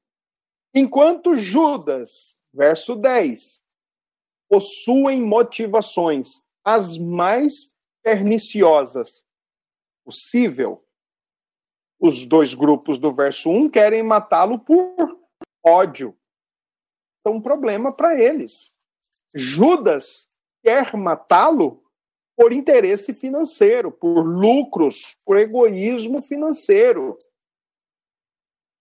Enquanto 0.73 1.35
Judas, 1.35 2.37
verso 2.53 2.95
10, 2.95 3.63
possuem 4.49 5.21
motivações 5.21 6.45
as 6.63 6.97
mais 6.97 7.77
perniciosas 8.03 9.25
possível, 10.05 10.86
os 11.99 12.25
dois 12.25 12.53
grupos 12.53 12.97
do 12.97 13.11
verso 13.11 13.49
1 13.49 13.69
querem 13.69 14.03
matá-lo 14.03 14.59
por 14.59 15.17
ódio. 15.65 16.15
Então, 17.19 17.37
um 17.37 17.41
problema 17.41 17.91
para 17.91 18.19
eles. 18.19 18.73
Judas 19.35 20.29
quer 20.63 20.95
matá-lo 20.95 21.83
por 22.35 22.53
interesse 22.53 23.13
financeiro, 23.13 23.91
por 23.91 24.21
lucros, 24.21 25.17
por 25.25 25.37
egoísmo 25.37 26.21
financeiro 26.21 27.17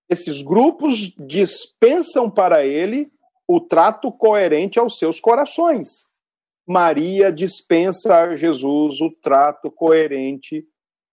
esses 0.09 0.41
grupos 0.41 1.13
dispensam 1.19 2.31
para 2.31 2.65
ele 2.65 3.11
o 3.47 3.61
trato 3.61 4.11
coerente 4.13 4.79
aos 4.79 4.99
seus 4.99 5.21
corações. 5.21 6.09
Maria 6.67 7.33
dispensa 7.33 8.23
a 8.23 8.37
Jesus 8.37 9.01
o 9.01 9.11
trato 9.11 9.71
coerente 9.71 10.67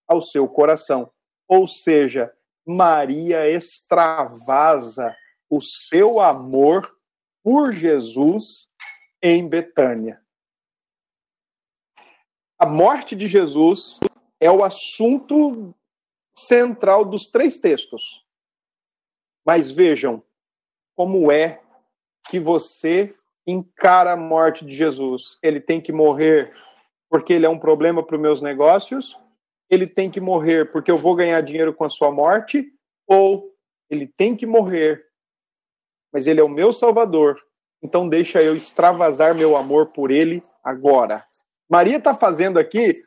ao 0.07 0.22
seu 0.22 0.48
coração. 0.48 1.12
Ou 1.55 1.67
seja, 1.67 2.33
Maria 2.65 3.48
extravasa 3.48 5.15
o 5.48 5.62
seu 5.62 6.19
amor 6.19 6.91
por 7.43 7.72
Jesus 7.72 8.72
em 9.22 9.48
Betânia. 9.48 10.19
A 12.57 12.65
morte 12.65 13.15
de 13.15 13.27
Jesus 13.27 14.00
é 14.39 14.50
o 14.50 14.63
assunto 14.63 15.75
central 16.36 17.05
dos 17.05 17.27
três 17.27 17.60
textos. 17.60 18.25
Mas 19.45 19.69
vejam 19.69 20.24
como 20.95 21.31
é 21.31 21.62
que 22.31 22.39
você 22.39 23.15
encara 23.45 24.13
a 24.13 24.17
morte 24.17 24.65
de 24.65 24.74
Jesus. 24.74 25.38
Ele 25.43 25.62
tem 25.62 25.79
que 25.79 25.91
morrer 25.91 26.51
porque 27.12 27.31
ele 27.31 27.45
é 27.45 27.50
um 27.50 27.60
problema 27.60 28.01
para 28.01 28.15
os 28.15 28.22
meus 28.22 28.41
negócios, 28.41 29.15
ele 29.70 29.88
tem 29.88 30.10
que 30.10 30.20
morrer 30.20 30.72
porque 30.72 30.91
eu 30.91 30.98
vou 30.98 31.15
ganhar 31.15 31.41
dinheiro 31.41 31.74
com 31.74 31.84
a 31.84 31.89
sua 31.89 32.12
morte, 32.12 32.72
ou 33.08 33.53
ele 33.89 34.08
tem 34.08 34.36
que 34.36 34.46
morrer, 34.46 35.03
mas 36.12 36.27
ele 36.27 36.39
é 36.39 36.43
o 36.43 36.50
meu 36.50 36.72
salvador, 36.72 37.39
então 37.82 38.08
deixa 38.08 38.41
eu 38.41 38.55
extravasar 38.55 39.36
meu 39.36 39.58
amor 39.58 39.88
por 39.88 40.12
ele 40.12 40.43
agora. 40.63 41.25
Maria 41.70 41.98
está 41.98 42.15
fazendo 42.15 42.58
aqui 42.58 43.01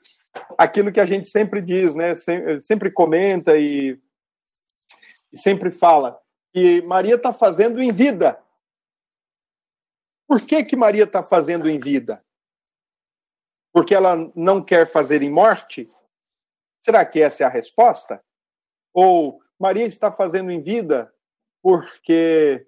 aquilo 0.59 0.93
que 0.93 1.01
a 1.01 1.07
gente 1.07 1.29
sempre 1.29 1.61
diz, 1.61 1.95
né? 1.95 2.15
Sempre 2.61 2.91
comenta 2.91 3.57
e, 3.57 3.99
e 5.33 5.39
sempre 5.39 5.71
fala 5.71 6.21
que 6.53 6.83
Maria 6.83 7.15
está 7.15 7.33
fazendo 7.33 7.83
em 7.83 7.93
vida. 7.93 8.39
Por 10.29 10.41
que, 10.41 10.65
que 10.65 10.77
Maria 10.77 11.05
está 11.05 11.23
fazendo 11.23 11.69
em 11.69 11.79
vida? 11.79 12.23
Porque 13.73 13.95
ela 13.95 14.31
não 14.35 14.63
quer 14.63 14.87
fazer 14.87 15.23
em 15.23 15.31
morte? 15.31 15.91
Será 16.87 17.05
que 17.05 17.21
essa 17.21 17.43
é 17.43 17.47
a 17.49 17.51
resposta? 17.51 18.23
Ou 18.95 19.41
Maria 19.59 19.85
está 19.85 20.13
fazendo 20.13 20.53
em 20.53 20.63
vida 20.63 21.13
porque 21.61 22.65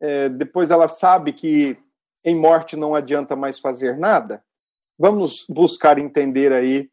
é, 0.00 0.30
depois 0.30 0.70
ela 0.70 0.88
sabe 0.88 1.34
que 1.34 1.76
em 2.24 2.34
morte 2.34 2.76
não 2.76 2.94
adianta 2.94 3.36
mais 3.36 3.58
fazer 3.58 3.98
nada? 3.98 4.42
Vamos 4.98 5.44
buscar 5.50 5.98
entender 5.98 6.50
aí 6.50 6.90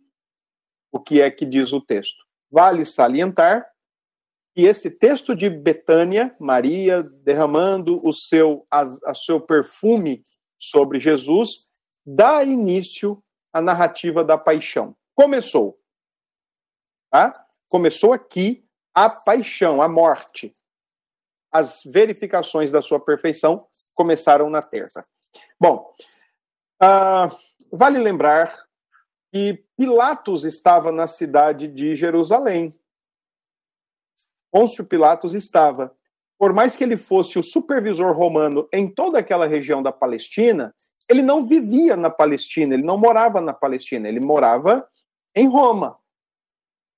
o 0.92 1.00
que 1.00 1.22
é 1.22 1.32
que 1.32 1.46
diz 1.46 1.72
o 1.72 1.80
texto. 1.80 2.22
Vale 2.52 2.84
salientar 2.84 3.66
e 4.54 4.66
esse 4.66 4.92
texto 4.92 5.34
de 5.34 5.50
Betânia, 5.50 6.36
Maria 6.38 7.04
derramando 7.24 8.06
o 8.06 8.12
seu, 8.12 8.68
a, 8.70 8.82
a 9.06 9.14
seu 9.14 9.40
perfume 9.40 10.26
sobre 10.60 11.00
Jesus, 11.00 11.68
dá 12.06 12.44
início 12.44 13.18
à 13.54 13.62
narrativa 13.62 14.26
da 14.26 14.38
paixão. 14.38 14.94
Começou. 15.16 15.82
Tá? 17.14 17.32
Começou 17.70 18.12
aqui 18.12 18.64
a 18.92 19.08
paixão, 19.08 19.84
a 19.84 19.88
morte. 19.88 20.52
As 21.52 21.84
verificações 21.86 22.72
da 22.72 22.82
sua 22.82 23.00
perfeição 23.00 23.68
começaram 23.94 24.50
na 24.50 24.64
terça. 24.64 25.04
Bom, 25.60 25.92
uh, 26.82 27.38
vale 27.72 28.00
lembrar 28.00 28.66
que 29.32 29.64
Pilatos 29.78 30.44
estava 30.44 30.92
na 30.92 31.06
cidade 31.06 31.68
de 31.68 31.96
Jerusalém 31.96 32.76
Pôncio 34.52 34.86
Pilatos 34.86 35.36
estava. 35.36 35.96
Por 36.38 36.52
mais 36.52 36.76
que 36.76 36.84
ele 36.84 36.98
fosse 36.98 37.38
o 37.38 37.44
supervisor 37.44 38.16
romano 38.16 38.68
em 38.74 38.88
toda 38.88 39.20
aquela 39.20 39.46
região 39.46 39.84
da 39.84 39.92
Palestina, 39.92 40.74
ele 41.08 41.22
não 41.22 41.44
vivia 41.44 41.96
na 41.96 42.10
Palestina, 42.10 42.74
ele 42.74 42.86
não 42.86 42.98
morava 42.98 43.40
na 43.40 43.54
Palestina, 43.54 44.08
ele 44.08 44.20
morava 44.20 44.88
em 45.36 45.48
Roma. 45.48 45.98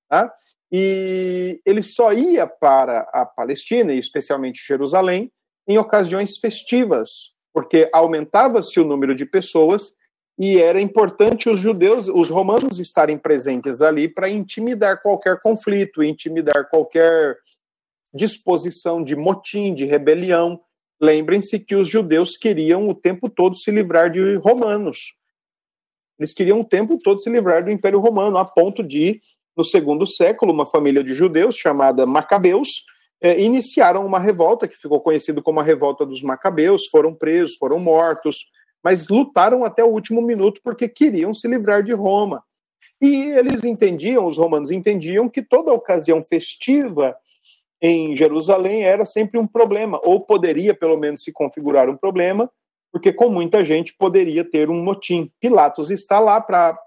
Tá? 0.08 0.32
E 0.70 1.60
ele 1.64 1.82
só 1.82 2.12
ia 2.12 2.46
para 2.46 3.00
a 3.12 3.24
Palestina, 3.24 3.92
e 3.92 3.98
especialmente 3.98 4.66
Jerusalém, 4.66 5.30
em 5.66 5.78
ocasiões 5.78 6.38
festivas, 6.38 7.34
porque 7.52 7.88
aumentava-se 7.92 8.78
o 8.78 8.84
número 8.84 9.14
de 9.14 9.24
pessoas 9.24 9.94
e 10.38 10.58
era 10.58 10.80
importante 10.80 11.48
os 11.48 11.58
judeus, 11.58 12.08
os 12.08 12.28
romanos 12.28 12.78
estarem 12.78 13.16
presentes 13.16 13.80
ali 13.80 14.06
para 14.06 14.28
intimidar 14.28 15.00
qualquer 15.00 15.40
conflito, 15.40 16.02
intimidar 16.02 16.68
qualquer 16.68 17.38
disposição 18.12 19.02
de 19.02 19.16
motim, 19.16 19.74
de 19.74 19.86
rebelião. 19.86 20.60
Lembrem-se 21.00 21.58
que 21.58 21.74
os 21.74 21.88
judeus 21.88 22.36
queriam 22.36 22.88
o 22.88 22.94
tempo 22.94 23.30
todo 23.30 23.56
se 23.56 23.70
livrar 23.70 24.10
de 24.10 24.36
romanos. 24.36 25.14
Eles 26.18 26.34
queriam 26.34 26.60
o 26.60 26.64
tempo 26.64 26.98
todo 27.02 27.20
se 27.20 27.30
livrar 27.30 27.64
do 27.64 27.70
Império 27.70 28.00
Romano, 28.00 28.36
a 28.36 28.44
ponto 28.44 28.82
de, 28.82 29.20
no 29.56 29.64
segundo 29.64 30.06
século, 30.06 30.52
uma 30.52 30.66
família 30.66 31.02
de 31.02 31.14
judeus 31.14 31.56
chamada 31.56 32.04
Macabeus 32.04 32.84
é, 33.20 33.40
iniciaram 33.40 34.04
uma 34.04 34.18
revolta 34.18 34.68
que 34.68 34.76
ficou 34.76 35.00
conhecida 35.00 35.40
como 35.40 35.60
a 35.60 35.62
Revolta 35.62 36.04
dos 36.04 36.22
Macabeus, 36.22 36.86
foram 36.88 37.14
presos, 37.14 37.56
foram 37.56 37.78
mortos, 37.78 38.46
mas 38.84 39.08
lutaram 39.08 39.64
até 39.64 39.82
o 39.82 39.88
último 39.88 40.22
minuto 40.22 40.60
porque 40.62 40.88
queriam 40.88 41.32
se 41.32 41.48
livrar 41.48 41.82
de 41.82 41.92
Roma. 41.92 42.42
E 43.00 43.30
eles 43.30 43.64
entendiam, 43.64 44.26
os 44.26 44.38
romanos 44.38 44.70
entendiam, 44.70 45.28
que 45.28 45.42
toda 45.42 45.72
ocasião 45.72 46.22
festiva 46.22 47.16
em 47.80 48.16
Jerusalém 48.16 48.84
era 48.84 49.04
sempre 49.04 49.38
um 49.38 49.46
problema, 49.46 50.00
ou 50.02 50.20
poderia 50.20 50.74
pelo 50.74 50.96
menos 50.96 51.22
se 51.22 51.32
configurar 51.32 51.90
um 51.90 51.96
problema, 51.96 52.50
porque 52.90 53.12
com 53.12 53.28
muita 53.28 53.62
gente 53.62 53.94
poderia 53.98 54.44
ter 54.44 54.70
um 54.70 54.82
motim. 54.82 55.30
Pilatos 55.40 55.90
está 55.90 56.18
lá 56.18 56.40
para 56.40 56.78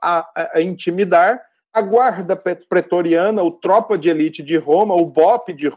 intimidar 0.62 1.40
a 1.74 1.82
guarda 1.82 2.36
pretoriana, 2.36 3.44
o 3.44 3.52
tropa 3.52 3.98
de 3.98 4.10
elite 4.10 4.42
de 4.42 4.58
Roma, 4.58 4.96
o 4.96 5.06
BOP 5.06 5.54
de 5.54 5.70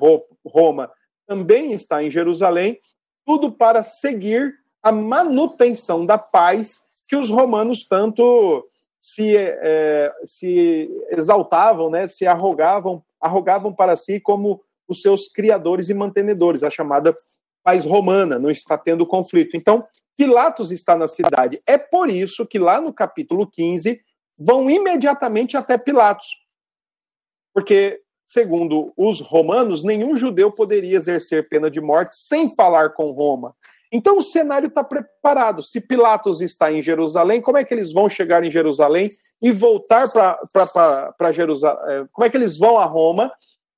Roma 0.44 0.90
também 1.26 1.72
está 1.72 2.02
em 2.02 2.10
Jerusalém, 2.10 2.78
tudo 3.24 3.52
para 3.52 3.82
seguir 3.82 4.54
a 4.82 4.90
manutenção 4.90 6.04
da 6.04 6.18
paz 6.18 6.82
que 7.08 7.16
os 7.16 7.30
romanos 7.30 7.86
tanto 7.86 8.64
se, 9.00 9.36
é, 9.36 10.12
se 10.24 10.90
exaltavam, 11.10 11.90
né, 11.90 12.06
se 12.06 12.26
arrogavam, 12.26 13.02
arrogavam 13.20 13.72
para 13.72 13.96
si 13.96 14.18
como 14.18 14.62
os 14.88 15.02
seus 15.02 15.28
criadores 15.28 15.88
e 15.88 15.94
mantenedores, 15.94 16.62
a 16.62 16.70
chamada 16.70 17.14
paz 17.62 17.84
romana, 17.84 18.38
não 18.38 18.50
está 18.50 18.76
tendo 18.76 19.06
conflito. 19.06 19.56
Então, 19.56 19.84
Pilatos 20.16 20.70
está 20.70 20.96
na 20.96 21.08
cidade. 21.08 21.60
É 21.66 21.78
por 21.78 22.10
isso 22.10 22.46
que 22.46 22.58
lá 22.58 22.80
no 22.80 22.92
capítulo 22.92 23.46
15 23.46 24.00
vão 24.38 24.68
imediatamente 24.70 25.56
até 25.56 25.76
Pilatos. 25.78 26.26
Porque, 27.54 28.00
segundo 28.28 28.92
os 28.96 29.20
romanos, 29.20 29.82
nenhum 29.82 30.16
judeu 30.16 30.50
poderia 30.50 30.96
exercer 30.96 31.48
pena 31.48 31.70
de 31.70 31.80
morte 31.80 32.16
sem 32.16 32.54
falar 32.54 32.90
com 32.90 33.06
Roma. 33.06 33.54
Então 33.92 34.16
o 34.16 34.22
cenário 34.22 34.68
está 34.68 34.82
preparado. 34.82 35.62
Se 35.62 35.78
Pilatos 35.78 36.40
está 36.40 36.72
em 36.72 36.82
Jerusalém, 36.82 37.42
como 37.42 37.58
é 37.58 37.64
que 37.64 37.74
eles 37.74 37.92
vão 37.92 38.08
chegar 38.08 38.42
em 38.42 38.50
Jerusalém 38.50 39.10
e 39.42 39.52
voltar 39.52 40.08
para 40.10 41.30
Jerusalém? 41.30 42.08
Como 42.10 42.24
é 42.26 42.30
que 42.30 42.36
eles 42.38 42.56
vão 42.56 42.78
a 42.78 42.86
Roma 42.86 43.30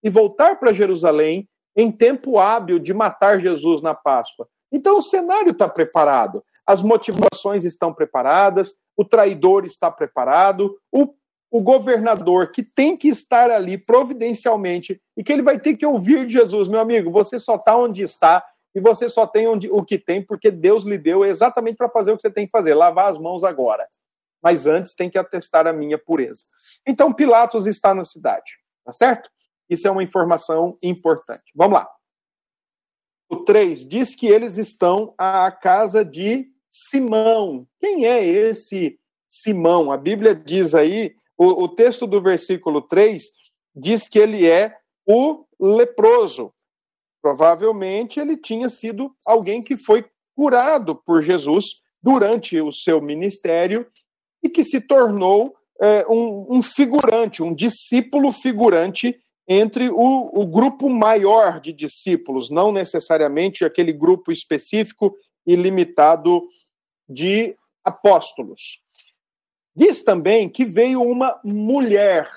e 0.03 0.09
voltar 0.09 0.61
para 0.61 0.73
Jerusalém 0.73 1.49
em 1.77 1.91
tempo 1.91 2.39
hábil 2.39 2.79
de 2.79 2.95
matar 2.95 3.41
Jesus 3.41 3.83
na 3.83 3.93
Páscoa? 3.93 4.49
Então 4.71 4.99
o 4.99 5.03
cenário 5.03 5.51
está 5.51 5.69
preparado, 5.69 6.45
as 6.65 6.81
motivações 6.81 7.65
estão 7.65 7.93
preparadas, 7.93 8.84
o 8.97 9.05
traidor 9.05 9.65
está 9.65 9.91
preparado, 9.91 10.79
o, 10.93 11.15
o 11.51 11.61
governador 11.61 12.51
que 12.51 12.63
tem 12.63 12.97
que 12.97 13.09
estar 13.09 13.51
ali 13.51 13.79
providencialmente 13.79 15.01
e 15.17 15.23
que 15.23 15.33
ele 15.33 15.43
vai 15.43 15.59
ter 15.59 15.77
que 15.77 15.87
ouvir 15.87 16.27
de 16.27 16.33
Jesus, 16.33 16.69
meu 16.69 16.81
amigo, 16.81 17.11
você 17.11 17.39
só 17.39 17.57
está 17.57 17.77
onde 17.77 18.03
está 18.03 18.45
e 18.75 18.81
você 18.81 19.09
só 19.09 19.27
tem 19.27 19.47
onde, 19.47 19.71
o 19.71 19.85
que 19.85 19.99
tem 19.99 20.21
porque 20.21 20.51
Deus 20.51 20.85
lhe 20.85 20.99
deu 20.99 21.25
exatamente 21.25 21.77
para 21.77 21.89
fazer 21.89 22.13
o 22.13 22.17
que 22.17 22.23
você 22.23 22.31
tem 22.31 22.47
que 22.47 22.51
fazer, 22.51 22.75
lavar 22.75 23.11
as 23.11 23.19
mãos 23.19 23.45
agora. 23.45 23.87
Mas 24.43 24.67
antes 24.67 24.95
tem 24.95 25.09
que 25.09 25.17
atestar 25.17 25.67
a 25.67 25.73
minha 25.73 25.99
pureza. 25.99 26.43
Então 26.87 27.13
Pilatos 27.13 27.67
está 27.67 27.95
na 27.95 28.05
cidade, 28.05 28.59
tá 28.85 28.93
certo? 28.93 29.31
Isso 29.71 29.89
é 29.89 29.91
uma 29.91 30.03
informação 30.03 30.77
importante. 30.83 31.45
Vamos 31.55 31.79
lá. 31.79 31.89
O 33.29 33.37
3 33.37 33.89
diz 33.89 34.15
que 34.15 34.27
eles 34.27 34.59
estão 34.59 35.15
à 35.17 35.51
casa 35.51 36.05
de 36.05 36.54
Simão. 36.75 37.69
Quem 37.81 38.05
é 38.05 38.27
esse 38.27 38.99
Simão? 39.29 39.93
A 39.93 39.97
Bíblia 39.97 40.35
diz 40.35 40.75
aí, 40.75 41.15
o, 41.39 41.65
o 41.65 41.69
texto 41.69 42.05
do 42.05 42.21
versículo 42.21 42.83
3 42.83 43.23
diz 43.77 44.09
que 44.09 44.19
ele 44.19 44.45
é 44.45 44.77
o 45.07 45.45
leproso. 45.61 46.53
Provavelmente 47.23 48.19
ele 48.19 48.37
tinha 48.37 48.69
sido 48.69 49.15
alguém 49.25 49.63
que 49.63 49.77
foi 49.77 50.05
curado 50.35 50.97
por 50.97 51.23
Jesus 51.23 51.65
durante 52.03 52.61
o 52.61 52.73
seu 52.73 53.01
ministério 53.01 53.87
e 54.43 54.49
que 54.49 54.65
se 54.65 54.81
tornou 54.81 55.55
é, 55.81 56.05
um, 56.09 56.57
um, 56.57 56.63
figurante, 56.63 57.41
um 57.41 57.55
discípulo 57.55 58.33
figurante 58.33 59.17
entre 59.47 59.91
o, 59.91 60.31
o, 60.33 60.47
grupo 60.47 60.89
maior 60.89 61.61
de 61.61 61.73
discípulos, 61.73 62.51
não 62.51 62.73
necessariamente 62.73 63.65
aquele 63.65 63.93
grupo 63.93 64.33
específico 64.33 65.15
e 65.47 65.55
limitado 65.55 66.43
de 67.09 67.57
apóstolos. 67.85 68.83
Diz 69.77 70.03
também 70.03 70.49
que 70.49 70.65
veio 70.65 71.03
uma 71.03 71.39
mulher 71.45 72.31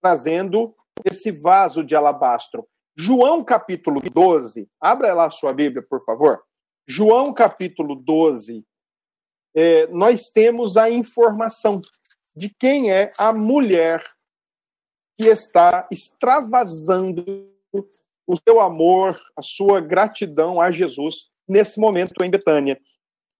trazendo 0.00 0.74
esse 1.04 1.30
vaso 1.30 1.84
de 1.84 1.94
alabastro. 1.94 2.66
João 2.96 3.44
capítulo 3.44 4.00
12, 4.00 4.68
abra 4.80 5.14
lá 5.14 5.26
a 5.26 5.30
sua 5.30 5.52
Bíblia, 5.52 5.84
por 5.88 6.04
favor. 6.04 6.42
João 6.86 7.32
capítulo 7.32 7.94
12, 7.94 8.64
é, 9.54 9.86
nós 9.88 10.30
temos 10.30 10.76
a 10.76 10.90
informação 10.90 11.80
de 12.34 12.48
quem 12.48 12.90
é 12.90 13.10
a 13.18 13.32
mulher 13.32 14.04
que 15.18 15.28
está 15.28 15.86
extravasando 15.90 17.52
o 18.26 18.36
seu 18.36 18.60
amor, 18.60 19.20
a 19.36 19.42
sua 19.42 19.80
gratidão 19.80 20.60
a 20.60 20.70
Jesus 20.70 21.30
nesse 21.48 21.78
momento 21.78 22.22
em 22.24 22.30
Betânia. 22.30 22.80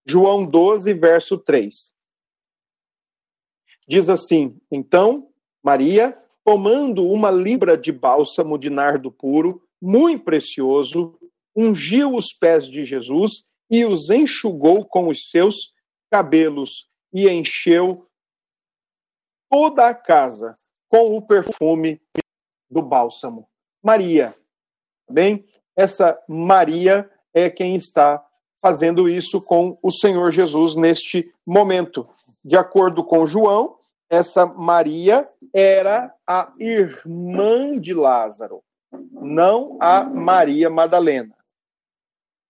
João 0.05 0.45
12, 0.45 0.93
verso 0.93 1.37
3. 1.37 1.95
Diz 3.87 4.09
assim: 4.09 4.59
Então, 4.71 5.29
Maria 5.63 6.17
tomando 6.43 7.07
uma 7.07 7.31
libra 7.31 7.77
de 7.77 7.91
bálsamo 7.91 8.57
de 8.57 8.69
nardo 8.69 9.11
puro, 9.11 9.63
muito 9.81 10.23
precioso, 10.23 11.17
ungiu 11.55 12.15
os 12.15 12.33
pés 12.33 12.67
de 12.67 12.83
Jesus 12.83 13.45
e 13.69 13.85
os 13.85 14.09
enxugou 14.09 14.85
com 14.85 15.07
os 15.07 15.29
seus 15.29 15.73
cabelos 16.11 16.89
e 17.13 17.29
encheu 17.29 18.07
toda 19.49 19.87
a 19.87 19.93
casa 19.93 20.55
com 20.89 21.15
o 21.15 21.21
perfume 21.25 22.01
do 22.69 22.81
bálsamo. 22.81 23.47
Maria, 23.81 24.35
tá 25.07 25.13
bem? 25.13 25.45
Essa 25.75 26.19
Maria 26.27 27.09
é 27.33 27.49
quem 27.49 27.75
está 27.75 28.23
fazendo 28.63 29.09
isso 29.09 29.41
com 29.41 29.77
o 29.83 29.91
Senhor 29.91 30.31
Jesus 30.31 30.77
neste 30.77 31.29
momento. 31.45 32.07
De 32.41 32.55
acordo 32.55 33.03
com 33.03 33.27
João, 33.27 33.75
essa 34.09 34.45
Maria 34.45 35.27
era 35.53 36.15
a 36.25 36.53
irmã 36.57 37.77
de 37.77 37.93
Lázaro, 37.93 38.63
não 39.11 39.77
a 39.81 40.05
Maria 40.05 40.69
Madalena. 40.69 41.35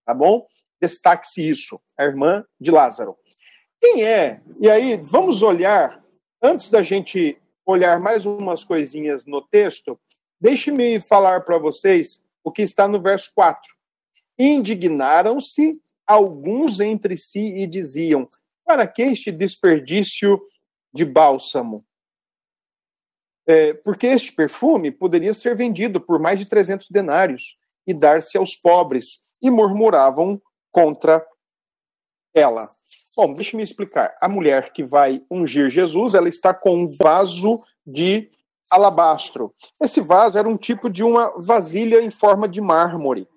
Tá 0.06 0.14
bom? 0.14 0.46
Destaque-se 0.80 1.50
isso, 1.50 1.82
a 1.98 2.04
irmã 2.04 2.46
de 2.62 2.70
Lázaro. 2.70 3.18
Quem 3.82 4.04
é? 4.04 4.40
E 4.60 4.70
aí, 4.70 4.98
vamos 4.98 5.42
olhar, 5.42 6.00
antes 6.44 6.70
da 6.70 6.84
gente 6.84 7.42
olhar 7.66 8.00
mais 8.00 8.28
umas 8.28 8.64
coisinhas 8.64 9.26
no 9.26 9.42
texto, 9.42 10.00
deixe-me 10.40 11.02
falar 11.02 11.42
para 11.42 11.58
vocês 11.58 12.24
o 12.44 12.52
que 12.52 12.62
está 12.62 12.88
no 12.88 13.02
verso 13.02 13.32
4. 13.34 13.60
Indignaram-se 14.38 15.74
alguns 16.08 16.80
entre 16.80 17.18
si 17.18 17.56
e 17.56 17.68
diziam: 17.68 18.28
Para 18.66 18.88
que 18.88 19.02
este 19.02 19.32
desperdício 19.32 20.42
de 20.94 21.06
bálsamo. 21.06 21.78
É, 23.46 23.74
porque 23.74 24.08
este 24.08 24.32
perfume 24.32 24.90
poderia 24.92 25.34
ser 25.34 25.56
vendido 25.56 26.00
por 26.00 26.20
mais 26.20 26.40
de 26.40 26.46
300 26.46 26.90
denários 26.90 27.58
e 27.86 27.94
dar-se 27.94 28.38
aos 28.38 28.56
pobres, 28.56 29.22
e 29.42 29.50
murmuravam 29.50 30.42
contra 30.72 31.26
ela. 32.34 32.72
Bom, 33.16 33.34
deixe-me 33.34 33.62
explicar. 33.62 34.16
A 34.22 34.30
mulher 34.30 34.72
que 34.72 34.84
vai 34.84 35.22
ungir 35.30 35.70
Jesus, 35.70 36.14
ela 36.14 36.30
está 36.30 36.54
com 36.54 36.76
um 36.76 36.88
vaso 36.88 37.60
de 37.86 38.32
alabastro. 38.72 39.54
Esse 39.82 40.02
vaso 40.02 40.38
era 40.38 40.48
um 40.48 40.58
tipo 40.58 40.90
de 40.90 41.04
uma 41.04 41.34
vasilha 41.38 42.02
em 42.02 42.10
forma 42.10 42.48
de 42.48 42.62
mármore, 42.62 43.28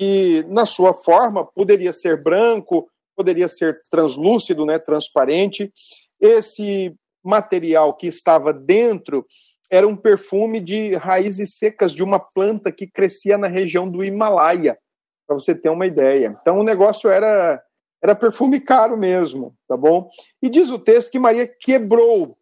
que 0.00 0.46
na 0.48 0.64
sua 0.64 0.94
forma 0.94 1.44
poderia 1.44 1.92
ser 1.92 2.22
branco, 2.22 2.88
poderia 3.14 3.48
ser 3.48 3.78
translúcido, 3.90 4.64
né, 4.64 4.78
transparente. 4.78 5.70
Esse 6.18 6.96
material 7.22 7.94
que 7.94 8.06
estava 8.06 8.50
dentro 8.50 9.22
era 9.70 9.86
um 9.86 9.94
perfume 9.94 10.58
de 10.58 10.94
raízes 10.94 11.58
secas 11.58 11.92
de 11.92 12.02
uma 12.02 12.18
planta 12.18 12.72
que 12.72 12.86
crescia 12.86 13.36
na 13.36 13.46
região 13.46 13.86
do 13.86 14.02
Himalaia, 14.02 14.78
para 15.26 15.34
você 15.34 15.54
ter 15.54 15.68
uma 15.68 15.86
ideia. 15.86 16.34
Então 16.40 16.58
o 16.58 16.64
negócio 16.64 17.10
era 17.10 17.62
era 18.02 18.14
perfume 18.14 18.58
caro 18.58 18.96
mesmo, 18.96 19.54
tá 19.68 19.76
bom? 19.76 20.08
E 20.40 20.48
diz 20.48 20.70
o 20.70 20.78
texto 20.78 21.10
que 21.10 21.18
Maria 21.18 21.46
quebrou 21.46 22.38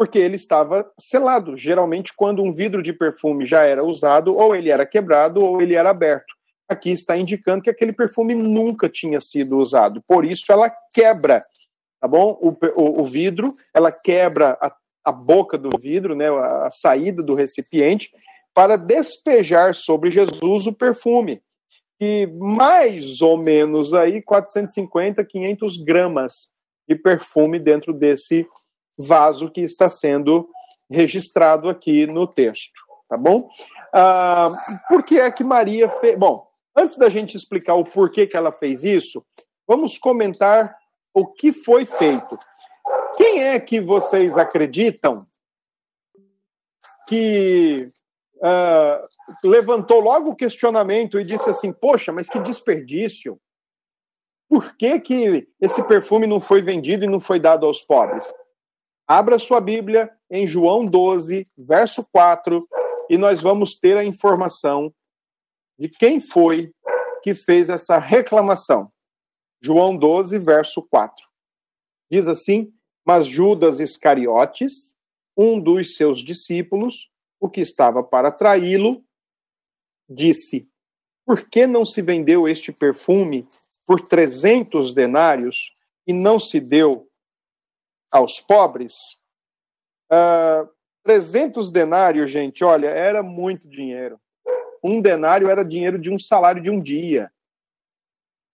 porque 0.00 0.18
ele 0.18 0.36
estava 0.36 0.90
selado. 0.98 1.58
Geralmente, 1.58 2.14
quando 2.16 2.42
um 2.42 2.54
vidro 2.54 2.82
de 2.82 2.90
perfume 2.90 3.44
já 3.44 3.64
era 3.64 3.84
usado, 3.84 4.34
ou 4.34 4.56
ele 4.56 4.70
era 4.70 4.86
quebrado 4.86 5.44
ou 5.44 5.60
ele 5.60 5.74
era 5.74 5.90
aberto. 5.90 6.34
Aqui 6.66 6.90
está 6.90 7.18
indicando 7.18 7.62
que 7.62 7.68
aquele 7.68 7.92
perfume 7.92 8.34
nunca 8.34 8.88
tinha 8.88 9.20
sido 9.20 9.58
usado. 9.58 10.00
Por 10.08 10.24
isso, 10.24 10.50
ela 10.50 10.74
quebra, 10.90 11.44
tá 12.00 12.08
bom? 12.08 12.30
O, 12.40 12.48
o, 12.48 13.02
o 13.02 13.04
vidro, 13.04 13.54
ela 13.74 13.92
quebra 13.92 14.56
a, 14.58 14.74
a 15.04 15.12
boca 15.12 15.58
do 15.58 15.68
vidro, 15.78 16.14
né, 16.14 16.30
a, 16.30 16.68
a 16.68 16.70
saída 16.70 17.22
do 17.22 17.34
recipiente, 17.34 18.10
para 18.54 18.76
despejar 18.76 19.74
sobre 19.74 20.10
Jesus 20.10 20.66
o 20.66 20.72
perfume. 20.72 21.42
E 22.00 22.26
mais 22.38 23.20
ou 23.20 23.36
menos 23.36 23.92
aí 23.92 24.22
450, 24.22 25.22
500 25.26 25.76
gramas 25.76 26.54
de 26.88 26.96
perfume 26.96 27.58
dentro 27.58 27.92
desse 27.92 28.48
vaso 29.00 29.50
que 29.50 29.60
está 29.60 29.88
sendo 29.88 30.48
registrado 30.90 31.68
aqui 31.68 32.06
no 32.06 32.26
texto, 32.26 32.80
tá 33.08 33.16
bom? 33.16 33.48
Ah, 33.92 34.50
por 34.88 35.04
que 35.04 35.18
é 35.18 35.30
que 35.30 35.44
Maria 35.44 35.88
fez? 35.88 36.18
Bom, 36.18 36.46
antes 36.76 36.96
da 36.96 37.08
gente 37.08 37.36
explicar 37.36 37.74
o 37.74 37.84
porquê 37.84 38.26
que 38.26 38.36
ela 38.36 38.52
fez 38.52 38.84
isso, 38.84 39.24
vamos 39.66 39.96
comentar 39.96 40.76
o 41.14 41.26
que 41.26 41.52
foi 41.52 41.84
feito. 41.84 42.38
Quem 43.16 43.44
é 43.44 43.60
que 43.60 43.80
vocês 43.80 44.38
acreditam 44.38 45.26
que 47.08 47.90
uh, 48.36 49.48
levantou 49.48 50.00
logo 50.00 50.30
o 50.30 50.36
questionamento 50.36 51.20
e 51.20 51.24
disse 51.24 51.50
assim: 51.50 51.72
Poxa, 51.72 52.12
mas 52.12 52.28
que 52.28 52.38
desperdício! 52.38 53.40
Por 54.48 54.76
que, 54.76 54.98
que 54.98 55.48
esse 55.60 55.82
perfume 55.84 56.26
não 56.26 56.40
foi 56.40 56.60
vendido 56.60 57.04
e 57.04 57.08
não 57.08 57.20
foi 57.20 57.38
dado 57.38 57.66
aos 57.66 57.82
pobres? 57.82 58.32
Abra 59.12 59.40
sua 59.40 59.60
Bíblia 59.60 60.08
em 60.30 60.46
João 60.46 60.86
12, 60.86 61.44
verso 61.58 62.06
4, 62.12 62.64
e 63.08 63.18
nós 63.18 63.40
vamos 63.40 63.74
ter 63.74 63.96
a 63.96 64.04
informação 64.04 64.94
de 65.76 65.88
quem 65.88 66.20
foi 66.20 66.72
que 67.20 67.34
fez 67.34 67.68
essa 67.68 67.98
reclamação. 67.98 68.88
João 69.60 69.96
12, 69.96 70.38
verso 70.38 70.80
4. 70.88 71.26
Diz 72.08 72.28
assim: 72.28 72.72
Mas 73.04 73.26
Judas 73.26 73.80
Iscariotes, 73.80 74.94
um 75.36 75.60
dos 75.60 75.96
seus 75.96 76.22
discípulos, 76.22 77.10
o 77.40 77.50
que 77.50 77.62
estava 77.62 78.04
para 78.04 78.30
traí-lo, 78.30 79.04
disse: 80.08 80.68
Por 81.26 81.48
que 81.50 81.66
não 81.66 81.84
se 81.84 82.00
vendeu 82.00 82.46
este 82.46 82.70
perfume 82.70 83.44
por 83.84 84.02
trezentos 84.02 84.94
denários 84.94 85.74
e 86.06 86.12
não 86.12 86.38
se 86.38 86.60
deu 86.60 87.09
aos 88.10 88.40
pobres, 88.40 88.94
uh, 90.10 90.66
ah, 90.66 90.68
300 91.04 91.70
denários, 91.70 92.30
gente, 92.30 92.62
olha, 92.64 92.88
era 92.88 93.22
muito 93.22 93.68
dinheiro. 93.68 94.20
Um 94.82 95.00
denário 95.00 95.48
era 95.48 95.64
dinheiro 95.64 95.98
de 95.98 96.10
um 96.10 96.18
salário 96.18 96.62
de 96.62 96.70
um 96.70 96.80
dia. 96.80 97.30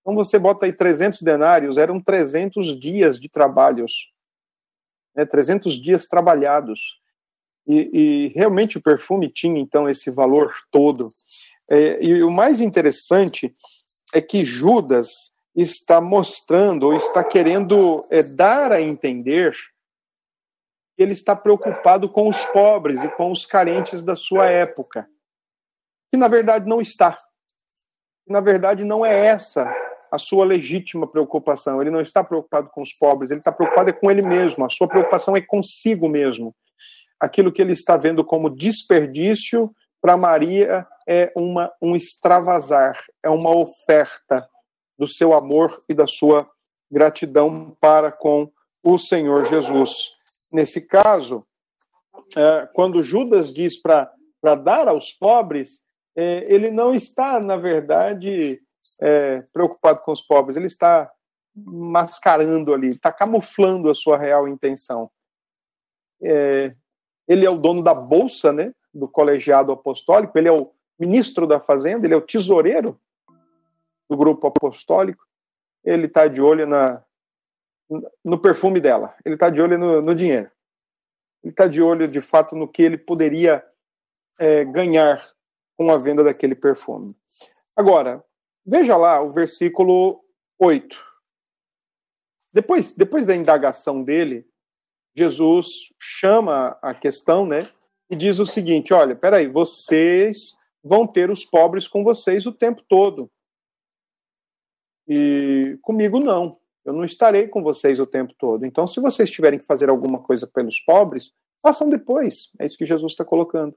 Então 0.00 0.14
você 0.14 0.38
bota 0.38 0.66
aí 0.66 0.72
300 0.72 1.22
denários, 1.22 1.76
eram 1.76 2.00
300 2.00 2.78
dias 2.78 3.18
de 3.18 3.28
trabalhos, 3.28 4.12
né, 5.14 5.24
300 5.24 5.80
dias 5.80 6.06
trabalhados. 6.06 7.00
E, 7.66 7.90
e, 7.92 8.28
realmente 8.28 8.78
o 8.78 8.82
perfume 8.82 9.28
tinha 9.28 9.60
então 9.60 9.88
esse 9.88 10.08
valor 10.10 10.54
todo. 10.70 11.10
É, 11.68 12.04
e 12.04 12.22
o 12.22 12.30
mais 12.30 12.60
interessante 12.60 13.52
é 14.14 14.20
que 14.20 14.44
Judas 14.44 15.32
está 15.56 16.00
mostrando 16.00 16.84
ou 16.84 16.94
está 16.94 17.24
querendo 17.24 18.04
é, 18.10 18.22
dar 18.22 18.70
a 18.70 18.82
entender 18.82 19.52
que 20.94 21.02
ele 21.02 21.12
está 21.12 21.34
preocupado 21.34 22.08
com 22.10 22.28
os 22.28 22.44
pobres 22.46 23.02
e 23.02 23.08
com 23.08 23.32
os 23.32 23.46
carentes 23.46 24.02
da 24.02 24.14
sua 24.14 24.46
época. 24.46 25.08
Que 26.10 26.18
na 26.18 26.28
verdade 26.28 26.68
não 26.68 26.80
está. 26.80 27.16
Na 28.28 28.40
verdade 28.40 28.84
não 28.84 29.04
é 29.04 29.26
essa 29.26 29.74
a 30.12 30.18
sua 30.18 30.44
legítima 30.44 31.06
preocupação. 31.06 31.80
Ele 31.80 31.90
não 31.90 32.00
está 32.00 32.22
preocupado 32.22 32.68
com 32.70 32.82
os 32.82 32.92
pobres, 32.92 33.30
ele 33.30 33.40
está 33.40 33.50
preocupado 33.50 33.90
é 33.90 33.92
com 33.92 34.10
ele 34.10 34.22
mesmo. 34.22 34.64
A 34.64 34.70
sua 34.70 34.86
preocupação 34.86 35.36
é 35.36 35.40
consigo 35.40 36.08
mesmo. 36.08 36.54
Aquilo 37.18 37.50
que 37.50 37.62
ele 37.62 37.72
está 37.72 37.96
vendo 37.96 38.24
como 38.24 38.50
desperdício 38.50 39.74
para 40.00 40.16
Maria 40.16 40.86
é 41.08 41.32
uma, 41.34 41.72
um 41.80 41.96
extravasar, 41.96 43.02
é 43.22 43.30
uma 43.30 43.56
oferta 43.56 44.46
do 44.98 45.06
seu 45.06 45.34
amor 45.34 45.82
e 45.88 45.94
da 45.94 46.06
sua 46.06 46.48
gratidão 46.90 47.76
para 47.80 48.10
com 48.10 48.50
o 48.82 48.98
Senhor 48.98 49.44
Jesus. 49.46 50.14
Nesse 50.52 50.80
caso, 50.80 51.44
é, 52.36 52.68
quando 52.72 53.02
Judas 53.02 53.52
diz 53.52 53.80
para 53.80 54.10
dar 54.62 54.88
aos 54.88 55.12
pobres, 55.12 55.84
é, 56.16 56.46
ele 56.52 56.70
não 56.70 56.94
está, 56.94 57.38
na 57.40 57.56
verdade, 57.56 58.60
é, 59.00 59.42
preocupado 59.52 60.00
com 60.00 60.12
os 60.12 60.22
pobres, 60.22 60.56
ele 60.56 60.66
está 60.66 61.10
mascarando 61.54 62.72
ali, 62.72 62.92
está 62.92 63.12
camuflando 63.12 63.90
a 63.90 63.94
sua 63.94 64.16
real 64.16 64.46
intenção. 64.46 65.10
É, 66.22 66.70
ele 67.26 67.44
é 67.44 67.50
o 67.50 67.60
dono 67.60 67.82
da 67.82 67.92
bolsa, 67.92 68.52
né, 68.52 68.72
do 68.94 69.08
colegiado 69.08 69.72
apostólico, 69.72 70.38
ele 70.38 70.48
é 70.48 70.52
o 70.52 70.70
ministro 70.98 71.46
da 71.46 71.60
fazenda, 71.60 72.06
ele 72.06 72.14
é 72.14 72.16
o 72.16 72.22
tesoureiro 72.22 72.98
do 74.08 74.16
grupo 74.16 74.46
apostólico, 74.46 75.24
ele 75.84 76.06
está 76.06 76.26
de 76.26 76.40
olho 76.40 76.66
na, 76.66 77.02
no 78.24 78.38
perfume 78.38 78.80
dela, 78.80 79.14
ele 79.24 79.34
está 79.34 79.50
de 79.50 79.60
olho 79.60 79.78
no, 79.78 80.02
no 80.02 80.14
dinheiro, 80.14 80.50
ele 81.42 81.52
está 81.52 81.66
de 81.66 81.80
olho 81.80 82.08
de 82.08 82.20
fato 82.20 82.56
no 82.56 82.68
que 82.68 82.82
ele 82.82 82.98
poderia 82.98 83.64
é, 84.38 84.64
ganhar 84.64 85.26
com 85.76 85.90
a 85.90 85.98
venda 85.98 86.24
daquele 86.24 86.54
perfume. 86.54 87.16
Agora, 87.76 88.24
veja 88.64 88.96
lá 88.96 89.20
o 89.20 89.30
versículo 89.30 90.24
8. 90.58 91.04
Depois, 92.52 92.94
depois 92.94 93.26
da 93.26 93.36
indagação 93.36 94.02
dele, 94.02 94.48
Jesus 95.14 95.92
chama 95.98 96.78
a 96.82 96.94
questão, 96.94 97.46
né? 97.46 97.70
E 98.10 98.16
diz 98.16 98.38
o 98.38 98.46
seguinte: 98.46 98.94
olha, 98.94 99.14
peraí, 99.14 99.46
vocês 99.46 100.56
vão 100.82 101.06
ter 101.06 101.30
os 101.30 101.44
pobres 101.44 101.86
com 101.86 102.02
vocês 102.02 102.46
o 102.46 102.52
tempo 102.52 102.82
todo. 102.88 103.30
E 105.08 105.78
comigo 105.82 106.20
não. 106.20 106.58
Eu 106.84 106.92
não 106.92 107.04
estarei 107.04 107.48
com 107.48 107.62
vocês 107.62 107.98
o 107.98 108.06
tempo 108.06 108.34
todo. 108.38 108.64
Então, 108.64 108.86
se 108.86 109.00
vocês 109.00 109.30
tiverem 109.30 109.58
que 109.58 109.66
fazer 109.66 109.88
alguma 109.88 110.20
coisa 110.20 110.46
pelos 110.46 110.80
pobres, 110.80 111.32
façam 111.60 111.88
depois. 111.88 112.50
É 112.58 112.66
isso 112.66 112.78
que 112.78 112.84
Jesus 112.84 113.12
está 113.12 113.24
colocando. 113.24 113.76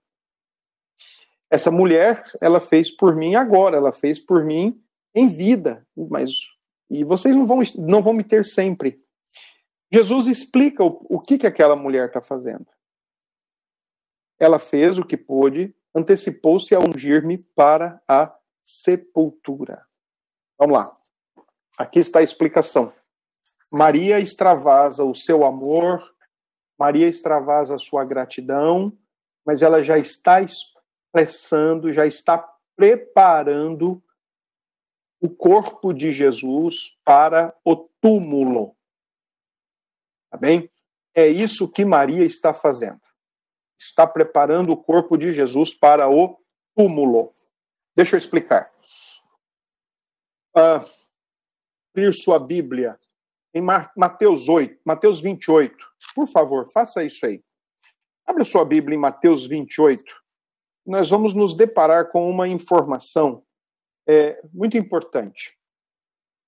Essa 1.50 1.72
mulher, 1.72 2.24
ela 2.42 2.60
fez 2.60 2.92
por 2.92 3.16
mim 3.16 3.36
agora, 3.36 3.78
ela 3.78 3.92
fez 3.92 4.20
por 4.20 4.44
mim 4.44 4.80
em 5.16 5.28
vida, 5.28 5.86
mas 5.98 6.30
e 6.90 7.04
vocês 7.04 7.36
não 7.36 7.46
vão, 7.46 7.60
não 7.78 8.02
vão 8.02 8.14
me 8.14 8.24
ter 8.24 8.46
sempre. 8.46 9.00
Jesus 9.92 10.28
explica 10.28 10.84
o, 10.84 11.06
o 11.10 11.20
que, 11.20 11.38
que 11.38 11.48
aquela 11.48 11.76
mulher 11.76 12.08
está 12.08 12.22
fazendo. 12.22 12.66
Ela 14.40 14.58
fez 14.58 14.98
o 14.98 15.06
que 15.06 15.18
pôde, 15.18 15.76
antecipou-se 15.94 16.74
a 16.74 16.80
ungir-me 16.80 17.44
para 17.56 18.02
a 18.08 18.36
sepultura. 18.64 19.86
Vamos 20.58 20.76
lá. 20.76 20.99
Aqui 21.80 22.00
está 22.00 22.20
a 22.20 22.24
explicação. 22.24 22.94
Maria 23.72 24.20
extravasa 24.20 25.06
o 25.06 25.16
seu 25.16 25.46
amor, 25.46 26.14
Maria 26.78 27.08
extravasa 27.08 27.76
a 27.76 27.80
sua 27.80 28.04
gratidão, 28.04 28.92
mas 29.46 29.62
ela 29.62 29.82
já 29.82 29.98
está 29.98 30.42
expressando, 30.42 31.94
já 31.94 32.06
está 32.06 32.38
preparando 32.76 34.04
o 35.22 35.30
corpo 35.30 35.94
de 35.94 36.12
Jesus 36.12 36.98
para 37.06 37.56
o 37.64 37.78
túmulo. 38.02 38.76
Tá 40.30 40.38
bem? 40.38 40.70
É 41.16 41.28
isso 41.30 41.72
que 41.72 41.86
Maria 41.86 42.26
está 42.26 42.54
fazendo. 42.54 43.00
Está 43.80 44.06
preparando 44.06 44.74
o 44.74 44.78
corpo 44.78 45.18
de 45.18 45.32
Jesus 45.32 45.74
para 45.74 46.10
o 46.10 46.38
túmulo. 46.76 47.32
Deixa 47.96 48.18
eu 48.18 48.18
explicar. 48.18 48.70
Uh, 50.54 50.84
abrir 51.92 52.14
sua 52.14 52.40
Bíblia 52.40 53.00
em 53.54 53.62
Mateus 53.62 54.48
8, 54.48 54.80
Mateus 54.86 55.22
28. 55.22 55.76
Por 56.16 56.28
favor, 56.28 56.70
faça 56.72 57.04
isso 57.04 57.26
aí. 57.26 57.44
Abra 58.26 58.44
sua 58.44 58.64
Bíblia 58.64 58.96
em 58.96 59.00
Mateus 59.00 59.48
28. 59.48 60.04
Nós 60.86 61.10
vamos 61.10 61.34
nos 61.34 61.56
deparar 61.56 62.12
com 62.12 62.30
uma 62.30 62.48
informação 62.48 63.44
é, 64.08 64.42
muito 64.54 64.78
importante. 64.78 65.58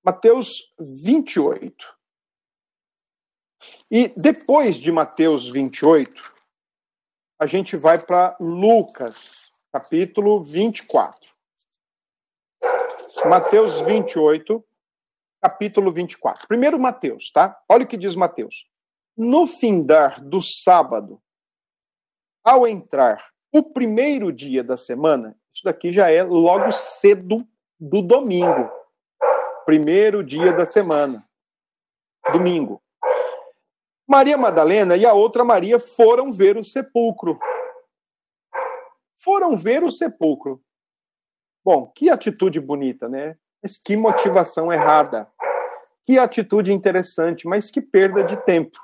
Mateus 0.03 0.73
28. 0.79 1.75
E 3.89 4.09
depois 4.09 4.77
de 4.77 4.91
Mateus 4.91 5.49
28, 5.49 6.33
a 7.39 7.45
gente 7.45 7.75
vai 7.75 7.99
para 7.99 8.35
Lucas, 8.39 9.51
capítulo 9.71 10.43
24. 10.43 11.31
Mateus 13.25 13.81
28, 13.81 14.63
capítulo 15.41 15.91
24. 15.91 16.47
Primeiro 16.47 16.79
Mateus, 16.79 17.31
tá? 17.31 17.59
Olha 17.67 17.83
o 17.83 17.87
que 17.87 17.97
diz 17.97 18.15
Mateus. 18.15 18.67
No 19.17 19.47
findar 19.47 20.23
do 20.23 20.41
sábado, 20.41 21.21
ao 22.43 22.67
entrar 22.67 23.31
o 23.51 23.63
primeiro 23.63 24.31
dia 24.31 24.63
da 24.63 24.77
semana, 24.77 25.35
isso 25.53 25.63
daqui 25.65 25.91
já 25.91 26.09
é 26.09 26.23
logo 26.23 26.71
cedo 26.71 27.45
do 27.79 28.01
domingo. 28.01 28.71
Primeiro 29.65 30.23
dia 30.23 30.53
da 30.53 30.65
semana. 30.65 31.27
Domingo. 32.31 32.81
Maria 34.07 34.37
Madalena 34.37 34.95
e 34.95 35.05
a 35.05 35.13
outra 35.13 35.43
Maria 35.43 35.79
foram 35.79 36.31
ver 36.31 36.57
o 36.57 36.63
sepulcro. 36.63 37.39
Foram 39.23 39.57
ver 39.57 39.83
o 39.83 39.91
sepulcro. 39.91 40.61
Bom, 41.63 41.87
que 41.87 42.09
atitude 42.09 42.59
bonita, 42.59 43.07
né? 43.07 43.37
Mas 43.61 43.77
que 43.77 43.95
motivação 43.95 44.71
errada. 44.71 45.31
Que 46.05 46.17
atitude 46.17 46.73
interessante, 46.73 47.47
mas 47.47 47.69
que 47.69 47.81
perda 47.81 48.23
de 48.23 48.35
tempo. 48.37 48.79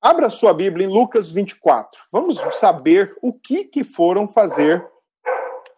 Abra 0.00 0.30
sua 0.30 0.52
Bíblia 0.52 0.86
em 0.86 0.90
Lucas 0.90 1.30
24. 1.30 2.00
Vamos 2.12 2.38
saber 2.58 3.16
o 3.22 3.32
que, 3.32 3.64
que 3.64 3.82
foram 3.82 4.28
fazer 4.28 4.86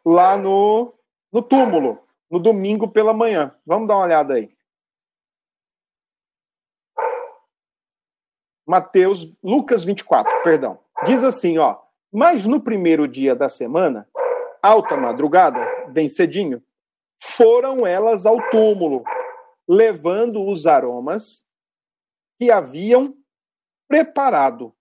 lá 0.04 0.36
no, 0.36 0.92
no 1.32 1.40
túmulo, 1.40 1.98
no 2.30 2.38
domingo 2.38 2.88
pela 2.88 3.14
manhã. 3.14 3.54
Vamos 3.64 3.88
dar 3.88 3.96
uma 3.96 4.04
olhada 4.04 4.34
aí. 4.34 4.54
Mateus, 8.66 9.34
Lucas 9.42 9.82
24, 9.82 10.42
perdão. 10.42 10.78
Diz 11.06 11.24
assim, 11.24 11.56
ó: 11.56 11.80
"Mas 12.12 12.44
no 12.44 12.60
primeiro 12.60 13.08
dia 13.08 13.34
da 13.34 13.48
semana, 13.48 14.06
alta 14.60 14.94
madrugada, 14.94 15.86
bem 15.88 16.08
cedinho, 16.08 16.62
foram 17.20 17.86
elas 17.86 18.24
ao 18.24 18.38
túmulo, 18.50 19.04
levando 19.68 20.46
os 20.46 20.66
aromas 20.66 21.44
que 22.38 22.50
haviam 22.50 23.16
preparado. 23.88 24.74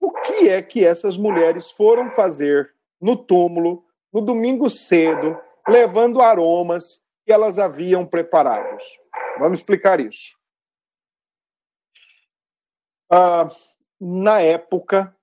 O 0.00 0.10
que 0.12 0.48
é 0.48 0.62
que 0.62 0.84
essas 0.84 1.16
mulheres 1.16 1.70
foram 1.70 2.10
fazer 2.10 2.74
no 3.00 3.16
túmulo, 3.16 3.84
no 4.12 4.20
domingo 4.20 4.70
cedo, 4.70 5.38
levando 5.68 6.22
aromas 6.22 7.04
que 7.24 7.32
elas 7.32 7.58
haviam 7.58 8.06
preparados? 8.06 8.82
Vamos 9.38 9.60
explicar 9.60 10.00
isso. 10.00 10.38
Ah, 13.12 13.50
na 14.00 14.40
época, 14.40 15.14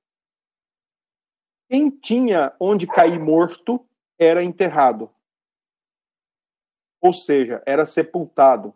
quem 1.69 1.89
tinha 1.89 2.55
onde 2.59 2.85
cair 2.85 3.19
morto 3.19 3.86
era 4.19 4.43
enterrado. 4.43 5.09
Ou 7.01 7.13
seja, 7.13 7.61
era 7.65 7.85
sepultado. 7.85 8.73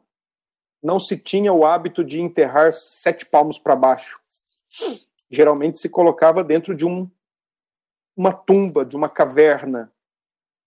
Não 0.82 1.00
se 1.00 1.18
tinha 1.18 1.54
o 1.54 1.66
hábito 1.66 2.04
de 2.04 2.20
enterrar 2.20 2.74
sete 2.74 3.26
palmos 3.26 3.60
para 3.60 3.76
baixo. 3.76 4.22
Geralmente 5.30 5.80
se 5.80 5.90
colocava 5.90 6.44
dentro 6.44 6.76
de 6.76 6.86
um, 6.86 7.10
uma 8.16 8.34
tumba, 8.34 8.86
de 8.86 8.96
uma 8.96 9.10
caverna, 9.10 9.92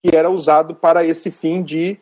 que 0.01 0.15
era 0.15 0.29
usado 0.29 0.75
para 0.75 1.03
esse 1.05 1.31
fim 1.31 1.63
de, 1.63 1.99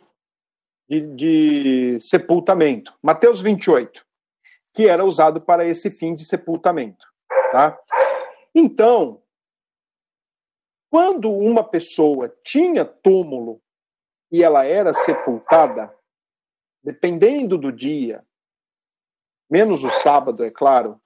de, 0.87 1.01
de 1.15 2.01
sepultamento. 2.01 2.93
Mateus 3.01 3.41
28, 3.41 4.05
que 4.73 4.87
era 4.87 5.03
usado 5.03 5.43
para 5.43 5.65
esse 5.65 5.89
fim 5.89 6.13
de 6.13 6.25
sepultamento. 6.25 7.05
Tá? 7.51 7.79
Então, 8.53 9.22
quando 10.93 11.31
uma 11.31 11.63
pessoa 11.63 12.31
tinha 12.43 12.85
túmulo 12.85 13.59
e 14.31 14.43
ela 14.43 14.63
era 14.63 14.93
sepultada, 14.93 15.91
dependendo 16.83 17.57
do 17.57 17.71
dia, 17.71 18.23
menos 19.49 19.83
o 19.83 19.89
sábado, 19.89 20.43
é 20.43 20.51
claro, 20.51 21.01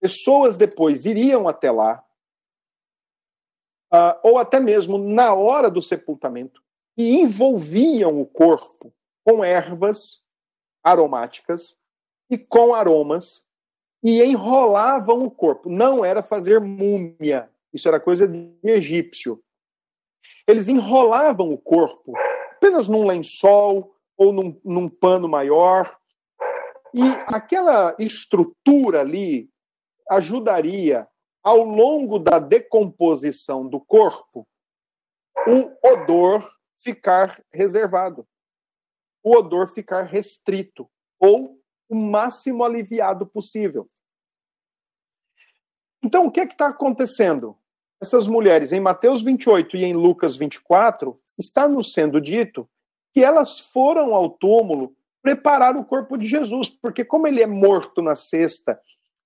pessoas 0.00 0.56
depois 0.56 1.06
iriam 1.06 1.46
até 1.46 1.70
lá, 1.70 2.04
uh, 3.92 4.18
ou 4.24 4.36
até 4.36 4.58
mesmo 4.58 4.98
na 4.98 5.32
hora 5.32 5.70
do 5.70 5.80
sepultamento, 5.80 6.60
e 6.96 7.20
envolviam 7.20 8.20
o 8.20 8.26
corpo 8.26 8.92
com 9.22 9.44
ervas 9.44 10.24
aromáticas 10.82 11.76
e 12.28 12.36
com 12.36 12.74
aromas, 12.74 13.46
e 14.02 14.20
enrolavam 14.24 15.22
o 15.22 15.30
corpo. 15.30 15.70
Não 15.70 16.04
era 16.04 16.20
fazer 16.20 16.60
múmia, 16.60 17.53
isso 17.74 17.88
era 17.88 18.00
coisa 18.00 18.26
de 18.26 18.56
egípcio. 18.62 19.42
Eles 20.46 20.68
enrolavam 20.68 21.52
o 21.52 21.58
corpo 21.58 22.12
apenas 22.64 22.88
num 22.88 23.06
lençol 23.06 23.94
ou 24.16 24.32
num, 24.32 24.58
num 24.64 24.88
pano 24.88 25.28
maior. 25.28 25.98
E 26.94 27.02
aquela 27.26 27.94
estrutura 27.98 29.00
ali 29.00 29.50
ajudaria, 30.08 31.06
ao 31.42 31.62
longo 31.62 32.18
da 32.18 32.38
decomposição 32.38 33.68
do 33.68 33.78
corpo, 33.78 34.48
o 35.46 35.86
odor 35.86 36.50
ficar 36.80 37.38
reservado, 37.52 38.26
o 39.22 39.36
odor 39.36 39.68
ficar 39.68 40.04
restrito, 40.04 40.88
ou 41.18 41.60
o 41.88 41.94
máximo 41.94 42.64
aliviado 42.64 43.26
possível. 43.26 43.86
Então, 46.02 46.26
o 46.26 46.30
que 46.30 46.40
é 46.40 46.44
está 46.44 46.68
acontecendo? 46.68 47.58
Essas 48.00 48.26
mulheres, 48.26 48.72
em 48.72 48.80
Mateus 48.80 49.22
28 49.22 49.76
e 49.76 49.84
em 49.84 49.94
Lucas 49.94 50.36
24, 50.36 51.16
está 51.38 51.66
nos 51.66 51.92
sendo 51.92 52.20
dito 52.20 52.68
que 53.12 53.22
elas 53.22 53.60
foram 53.60 54.14
ao 54.14 54.28
túmulo 54.28 54.94
preparar 55.22 55.76
o 55.76 55.84
corpo 55.84 56.18
de 56.18 56.26
Jesus, 56.26 56.68
porque 56.68 57.04
como 57.04 57.26
ele 57.26 57.40
é 57.40 57.46
morto 57.46 58.02
na 58.02 58.14
sexta 58.14 58.78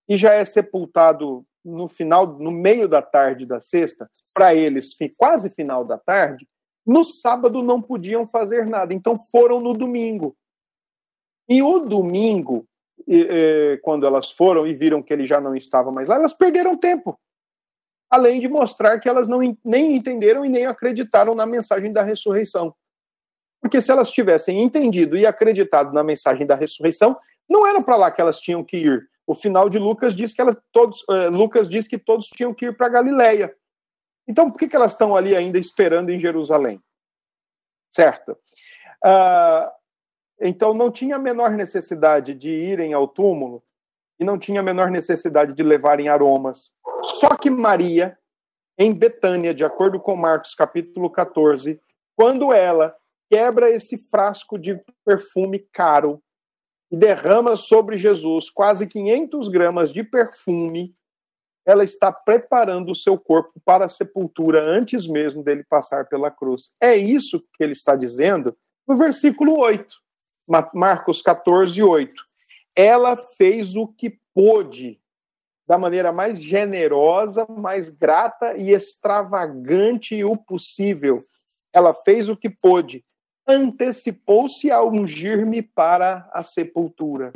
e 0.08 0.16
já 0.16 0.34
é 0.34 0.44
sepultado 0.44 1.44
no 1.64 1.88
final, 1.88 2.26
no 2.38 2.50
meio 2.50 2.86
da 2.86 3.02
tarde 3.02 3.44
da 3.44 3.60
sexta, 3.60 4.08
para 4.32 4.54
eles 4.54 4.96
quase 5.16 5.50
final 5.50 5.84
da 5.84 5.98
tarde, 5.98 6.46
no 6.86 7.04
sábado 7.04 7.62
não 7.62 7.82
podiam 7.82 8.26
fazer 8.26 8.64
nada, 8.64 8.94
então 8.94 9.18
foram 9.18 9.60
no 9.60 9.72
domingo. 9.72 10.36
E 11.48 11.62
o 11.62 11.80
domingo, 11.80 12.66
quando 13.82 14.06
elas 14.06 14.30
foram 14.30 14.66
e 14.66 14.74
viram 14.74 15.02
que 15.02 15.12
ele 15.12 15.26
já 15.26 15.40
não 15.40 15.56
estava 15.56 15.90
mais 15.90 16.06
lá, 16.06 16.14
elas 16.14 16.32
perderam 16.32 16.76
tempo 16.76 17.18
além 18.10 18.40
de 18.40 18.48
mostrar 18.48 18.98
que 18.98 19.08
elas 19.08 19.28
não, 19.28 19.40
nem 19.64 19.96
entenderam 19.96 20.44
e 20.44 20.48
nem 20.48 20.66
acreditaram 20.66 21.34
na 21.34 21.44
mensagem 21.44 21.92
da 21.92 22.02
ressurreição. 22.02 22.74
Porque 23.60 23.80
se 23.80 23.90
elas 23.90 24.10
tivessem 24.10 24.62
entendido 24.62 25.16
e 25.16 25.26
acreditado 25.26 25.92
na 25.92 26.02
mensagem 26.02 26.46
da 26.46 26.54
ressurreição, 26.54 27.16
não 27.48 27.66
era 27.66 27.82
para 27.82 27.96
lá 27.96 28.10
que 28.10 28.20
elas 28.20 28.40
tinham 28.40 28.64
que 28.64 28.76
ir. 28.76 29.08
O 29.26 29.34
final 29.34 29.68
de 29.68 29.78
Lucas 29.78 30.14
diz 30.14 30.32
que 30.32 30.40
elas 30.40 30.56
todos, 30.72 31.02
uh, 31.02 31.30
Lucas 31.30 31.68
diz 31.68 31.86
que 31.86 31.98
todos 31.98 32.28
tinham 32.28 32.54
que 32.54 32.66
ir 32.66 32.76
para 32.76 32.88
Galiléia. 32.88 33.54
Então, 34.26 34.50
por 34.50 34.58
que, 34.58 34.68
que 34.68 34.76
elas 34.76 34.92
estão 34.92 35.16
ali 35.16 35.34
ainda 35.34 35.58
esperando 35.58 36.10
em 36.10 36.20
Jerusalém? 36.20 36.80
Certo? 37.90 38.32
Uh, 39.04 39.70
então, 40.40 40.72
não 40.72 40.90
tinha 40.90 41.16
a 41.16 41.18
menor 41.18 41.50
necessidade 41.50 42.34
de 42.34 42.48
irem 42.48 42.92
ao 42.92 43.08
túmulo 43.08 43.62
e 44.20 44.24
não 44.24 44.38
tinha 44.38 44.60
a 44.60 44.64
menor 44.64 44.90
necessidade 44.90 45.54
de 45.54 45.62
levarem 45.62 46.08
aromas. 46.08 46.74
Só 47.04 47.36
que 47.36 47.50
Maria, 47.50 48.18
em 48.78 48.92
Betânia, 48.92 49.54
de 49.54 49.64
acordo 49.64 50.00
com 50.00 50.16
Marcos 50.16 50.54
capítulo 50.54 51.10
14, 51.10 51.80
quando 52.16 52.52
ela 52.52 52.94
quebra 53.30 53.70
esse 53.70 53.98
frasco 54.08 54.58
de 54.58 54.80
perfume 55.04 55.58
caro 55.72 56.22
e 56.90 56.96
derrama 56.96 57.56
sobre 57.56 57.96
Jesus 57.96 58.50
quase 58.50 58.86
500 58.86 59.48
gramas 59.48 59.92
de 59.92 60.02
perfume, 60.02 60.94
ela 61.66 61.84
está 61.84 62.10
preparando 62.10 62.90
o 62.90 62.94
seu 62.94 63.18
corpo 63.18 63.60
para 63.62 63.84
a 63.84 63.90
sepultura 63.90 64.64
antes 64.64 65.06
mesmo 65.06 65.42
dele 65.42 65.62
passar 65.62 66.08
pela 66.08 66.30
cruz. 66.30 66.72
É 66.80 66.96
isso 66.96 67.40
que 67.40 67.62
ele 67.62 67.72
está 67.72 67.94
dizendo 67.94 68.56
no 68.86 68.96
versículo 68.96 69.58
8, 69.58 69.96
Marcos 70.72 71.20
14, 71.20 71.82
8. 71.82 72.24
Ela 72.74 73.14
fez 73.16 73.76
o 73.76 73.86
que 73.86 74.18
pôde 74.32 74.98
da 75.68 75.76
maneira 75.76 76.10
mais 76.10 76.42
generosa, 76.42 77.46
mais 77.46 77.90
grata 77.90 78.56
e 78.56 78.70
extravagante 78.70 80.24
o 80.24 80.34
possível. 80.34 81.18
Ela 81.70 81.92
fez 81.92 82.30
o 82.30 82.36
que 82.36 82.48
pôde, 82.48 83.04
antecipou-se 83.46 84.70
a 84.70 84.82
ungir-me 84.82 85.60
para 85.62 86.26
a 86.32 86.42
sepultura. 86.42 87.32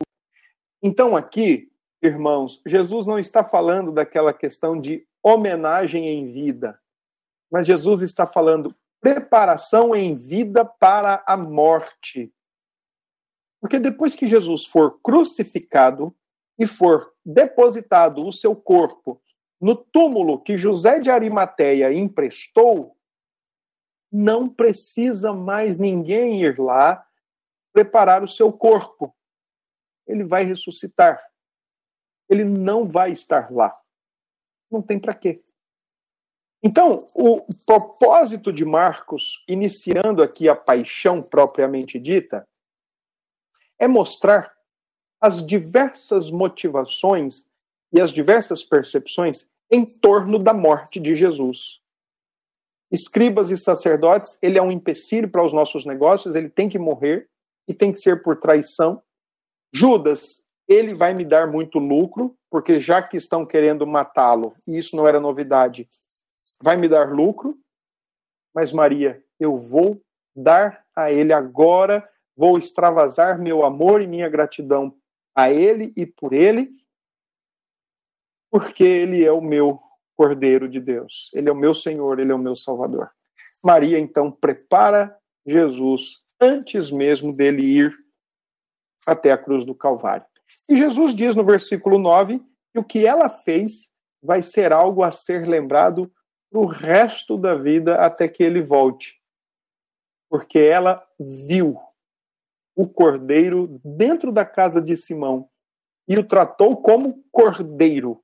Então, 0.82 1.14
aqui, 1.14 1.70
irmãos, 2.02 2.62
Jesus 2.66 3.06
não 3.06 3.18
está 3.18 3.44
falando 3.44 3.92
daquela 3.92 4.32
questão 4.32 4.80
de 4.80 5.06
homenagem 5.22 6.08
em 6.08 6.32
vida, 6.32 6.80
mas 7.50 7.66
Jesus 7.66 8.00
está 8.00 8.26
falando 8.26 8.74
preparação 8.98 9.94
em 9.94 10.14
vida 10.14 10.64
para 10.64 11.22
a 11.26 11.36
morte. 11.36 12.32
Porque 13.60 13.78
depois 13.78 14.14
que 14.14 14.26
Jesus 14.26 14.64
for 14.64 14.98
crucificado 15.02 16.16
e 16.58 16.66
for 16.66 17.12
depositado 17.24 18.26
o 18.26 18.32
seu 18.32 18.54
corpo 18.54 19.22
no 19.62 19.76
túmulo 19.76 20.40
que 20.40 20.58
José 20.58 20.98
de 20.98 21.08
Arimateia 21.08 21.92
emprestou, 21.92 22.96
não 24.10 24.48
precisa 24.48 25.32
mais 25.32 25.78
ninguém 25.78 26.42
ir 26.42 26.58
lá 26.58 27.06
preparar 27.72 28.24
o 28.24 28.28
seu 28.28 28.52
corpo. 28.52 29.14
Ele 30.04 30.24
vai 30.24 30.42
ressuscitar. 30.42 31.24
Ele 32.28 32.42
não 32.42 32.84
vai 32.84 33.12
estar 33.12 33.52
lá. 33.52 33.72
Não 34.68 34.82
tem 34.82 34.98
para 34.98 35.14
quê. 35.14 35.40
Então, 36.60 37.06
o 37.14 37.46
propósito 37.64 38.52
de 38.52 38.64
Marcos, 38.64 39.44
iniciando 39.46 40.24
aqui 40.24 40.48
a 40.48 40.56
paixão 40.56 41.22
propriamente 41.22 42.00
dita, 42.00 42.48
é 43.78 43.86
mostrar 43.86 44.51
as 45.22 45.46
diversas 45.46 46.32
motivações 46.32 47.46
e 47.92 48.00
as 48.00 48.10
diversas 48.10 48.64
percepções 48.64 49.48
em 49.70 49.84
torno 49.84 50.36
da 50.36 50.52
morte 50.52 50.98
de 50.98 51.14
Jesus. 51.14 51.80
Escribas 52.90 53.52
e 53.52 53.56
sacerdotes, 53.56 54.36
ele 54.42 54.58
é 54.58 54.62
um 54.62 54.72
empecilho 54.72 55.30
para 55.30 55.44
os 55.44 55.52
nossos 55.52 55.86
negócios, 55.86 56.34
ele 56.34 56.50
tem 56.50 56.68
que 56.68 56.78
morrer 56.78 57.28
e 57.68 57.72
tem 57.72 57.92
que 57.92 58.00
ser 58.00 58.20
por 58.20 58.36
traição. 58.36 59.00
Judas, 59.72 60.44
ele 60.68 60.92
vai 60.92 61.14
me 61.14 61.24
dar 61.24 61.46
muito 61.46 61.78
lucro, 61.78 62.36
porque 62.50 62.80
já 62.80 63.00
que 63.00 63.16
estão 63.16 63.46
querendo 63.46 63.86
matá-lo, 63.86 64.54
e 64.66 64.76
isso 64.76 64.96
não 64.96 65.06
era 65.06 65.20
novidade, 65.20 65.88
vai 66.60 66.76
me 66.76 66.88
dar 66.88 67.12
lucro. 67.12 67.56
Mas 68.52 68.72
Maria, 68.72 69.22
eu 69.38 69.56
vou 69.56 70.02
dar 70.34 70.84
a 70.94 71.12
ele 71.12 71.32
agora, 71.32 72.06
vou 72.36 72.58
extravasar 72.58 73.38
meu 73.38 73.64
amor 73.64 74.02
e 74.02 74.06
minha 74.06 74.28
gratidão 74.28 74.94
a 75.34 75.50
ele 75.50 75.92
e 75.96 76.04
por 76.06 76.32
ele, 76.32 76.70
porque 78.50 78.84
ele 78.84 79.24
é 79.24 79.32
o 79.32 79.40
meu 79.40 79.80
Cordeiro 80.14 80.68
de 80.68 80.78
Deus, 80.78 81.30
ele 81.32 81.48
é 81.48 81.52
o 81.52 81.56
meu 81.56 81.74
Senhor, 81.74 82.20
ele 82.20 82.30
é 82.30 82.34
o 82.34 82.38
meu 82.38 82.54
Salvador. 82.54 83.10
Maria 83.64 83.98
então 83.98 84.30
prepara 84.30 85.16
Jesus 85.46 86.18
antes 86.40 86.90
mesmo 86.90 87.34
dele 87.34 87.62
ir 87.62 87.98
até 89.06 89.32
a 89.32 89.38
cruz 89.38 89.64
do 89.64 89.74
Calvário. 89.74 90.26
E 90.68 90.76
Jesus 90.76 91.14
diz 91.14 91.34
no 91.34 91.44
versículo 91.44 91.98
9 91.98 92.40
que 92.72 92.78
o 92.78 92.84
que 92.84 93.06
ela 93.06 93.28
fez 93.28 93.90
vai 94.22 94.42
ser 94.42 94.72
algo 94.72 95.02
a 95.02 95.10
ser 95.10 95.46
lembrado 95.48 96.12
o 96.52 96.66
resto 96.66 97.36
da 97.36 97.54
vida 97.54 97.96
até 97.96 98.28
que 98.28 98.42
ele 98.42 98.62
volte. 98.62 99.20
Porque 100.30 100.58
ela 100.58 101.04
viu 101.18 101.78
o 102.74 102.88
cordeiro 102.88 103.80
dentro 103.84 104.32
da 104.32 104.44
casa 104.44 104.80
de 104.80 104.96
Simão 104.96 105.48
e 106.08 106.18
o 106.18 106.26
tratou 106.26 106.76
como 106.76 107.22
cordeiro 107.30 108.22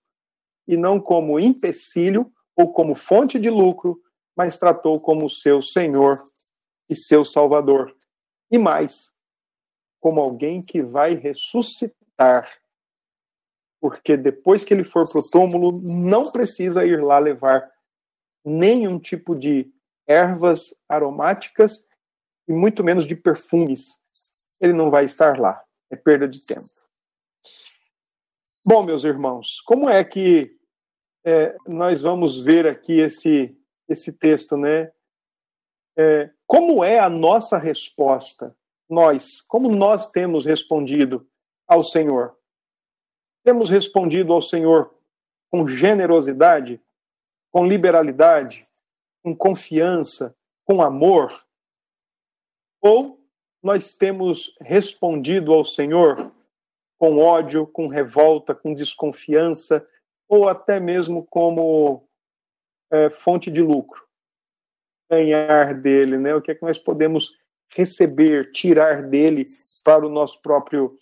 e 0.66 0.76
não 0.76 1.00
como 1.00 1.38
empecilho 1.38 2.30
ou 2.56 2.72
como 2.72 2.94
fonte 2.94 3.38
de 3.38 3.48
lucro, 3.48 4.00
mas 4.36 4.58
tratou 4.58 5.00
como 5.00 5.30
seu 5.30 5.62
Senhor 5.62 6.22
e 6.88 6.94
seu 6.94 7.24
Salvador. 7.24 7.94
E 8.50 8.58
mais, 8.58 9.12
como 10.00 10.20
alguém 10.20 10.60
que 10.60 10.82
vai 10.82 11.14
ressuscitar. 11.14 12.50
Porque 13.80 14.16
depois 14.16 14.64
que 14.64 14.74
ele 14.74 14.84
for 14.84 15.08
para 15.08 15.20
o 15.20 15.30
túmulo, 15.30 15.80
não 15.82 16.30
precisa 16.30 16.84
ir 16.84 17.02
lá 17.02 17.18
levar 17.18 17.70
nenhum 18.44 18.98
tipo 18.98 19.34
de 19.34 19.70
ervas 20.06 20.74
aromáticas 20.88 21.86
e 22.48 22.52
muito 22.52 22.82
menos 22.82 23.06
de 23.06 23.14
perfumes. 23.14 23.98
Ele 24.60 24.72
não 24.72 24.90
vai 24.90 25.04
estar 25.04 25.38
lá. 25.38 25.62
É 25.90 25.96
perda 25.96 26.28
de 26.28 26.44
tempo. 26.44 26.68
Bom, 28.66 28.82
meus 28.82 29.04
irmãos, 29.04 29.60
como 29.62 29.88
é 29.88 30.04
que 30.04 30.56
é, 31.24 31.56
nós 31.66 32.02
vamos 32.02 32.38
ver 32.38 32.66
aqui 32.66 33.00
esse, 33.00 33.56
esse 33.88 34.12
texto, 34.12 34.56
né? 34.56 34.92
É, 35.96 36.30
como 36.46 36.84
é 36.84 36.98
a 36.98 37.08
nossa 37.08 37.58
resposta? 37.58 38.56
Nós, 38.88 39.40
como 39.42 39.74
nós 39.74 40.10
temos 40.10 40.44
respondido 40.44 41.26
ao 41.66 41.82
Senhor? 41.82 42.36
Temos 43.44 43.70
respondido 43.70 44.32
ao 44.32 44.42
Senhor 44.42 44.94
com 45.50 45.66
generosidade? 45.66 46.80
com 47.50 47.66
liberalidade, 47.66 48.66
com 49.22 49.34
confiança, 49.34 50.36
com 50.64 50.82
amor? 50.82 51.44
Ou 52.80 53.17
nós 53.62 53.94
temos 53.94 54.54
respondido 54.60 55.52
ao 55.52 55.64
Senhor 55.64 56.32
com 56.98 57.18
ódio, 57.18 57.66
com 57.66 57.86
revolta, 57.86 58.54
com 58.54 58.74
desconfiança, 58.74 59.86
ou 60.28 60.48
até 60.48 60.80
mesmo 60.80 61.24
como 61.26 62.04
é, 62.90 63.10
fonte 63.10 63.50
de 63.50 63.62
lucro? 63.62 64.02
Ganhar 65.10 65.74
dele, 65.74 66.18
né? 66.18 66.34
O 66.34 66.42
que 66.42 66.50
é 66.50 66.54
que 66.54 66.64
nós 66.64 66.78
podemos 66.78 67.32
receber, 67.74 68.50
tirar 68.50 69.02
dele 69.02 69.46
para 69.84 70.06
o 70.06 70.10
nosso 70.10 70.40
próprio 70.40 70.98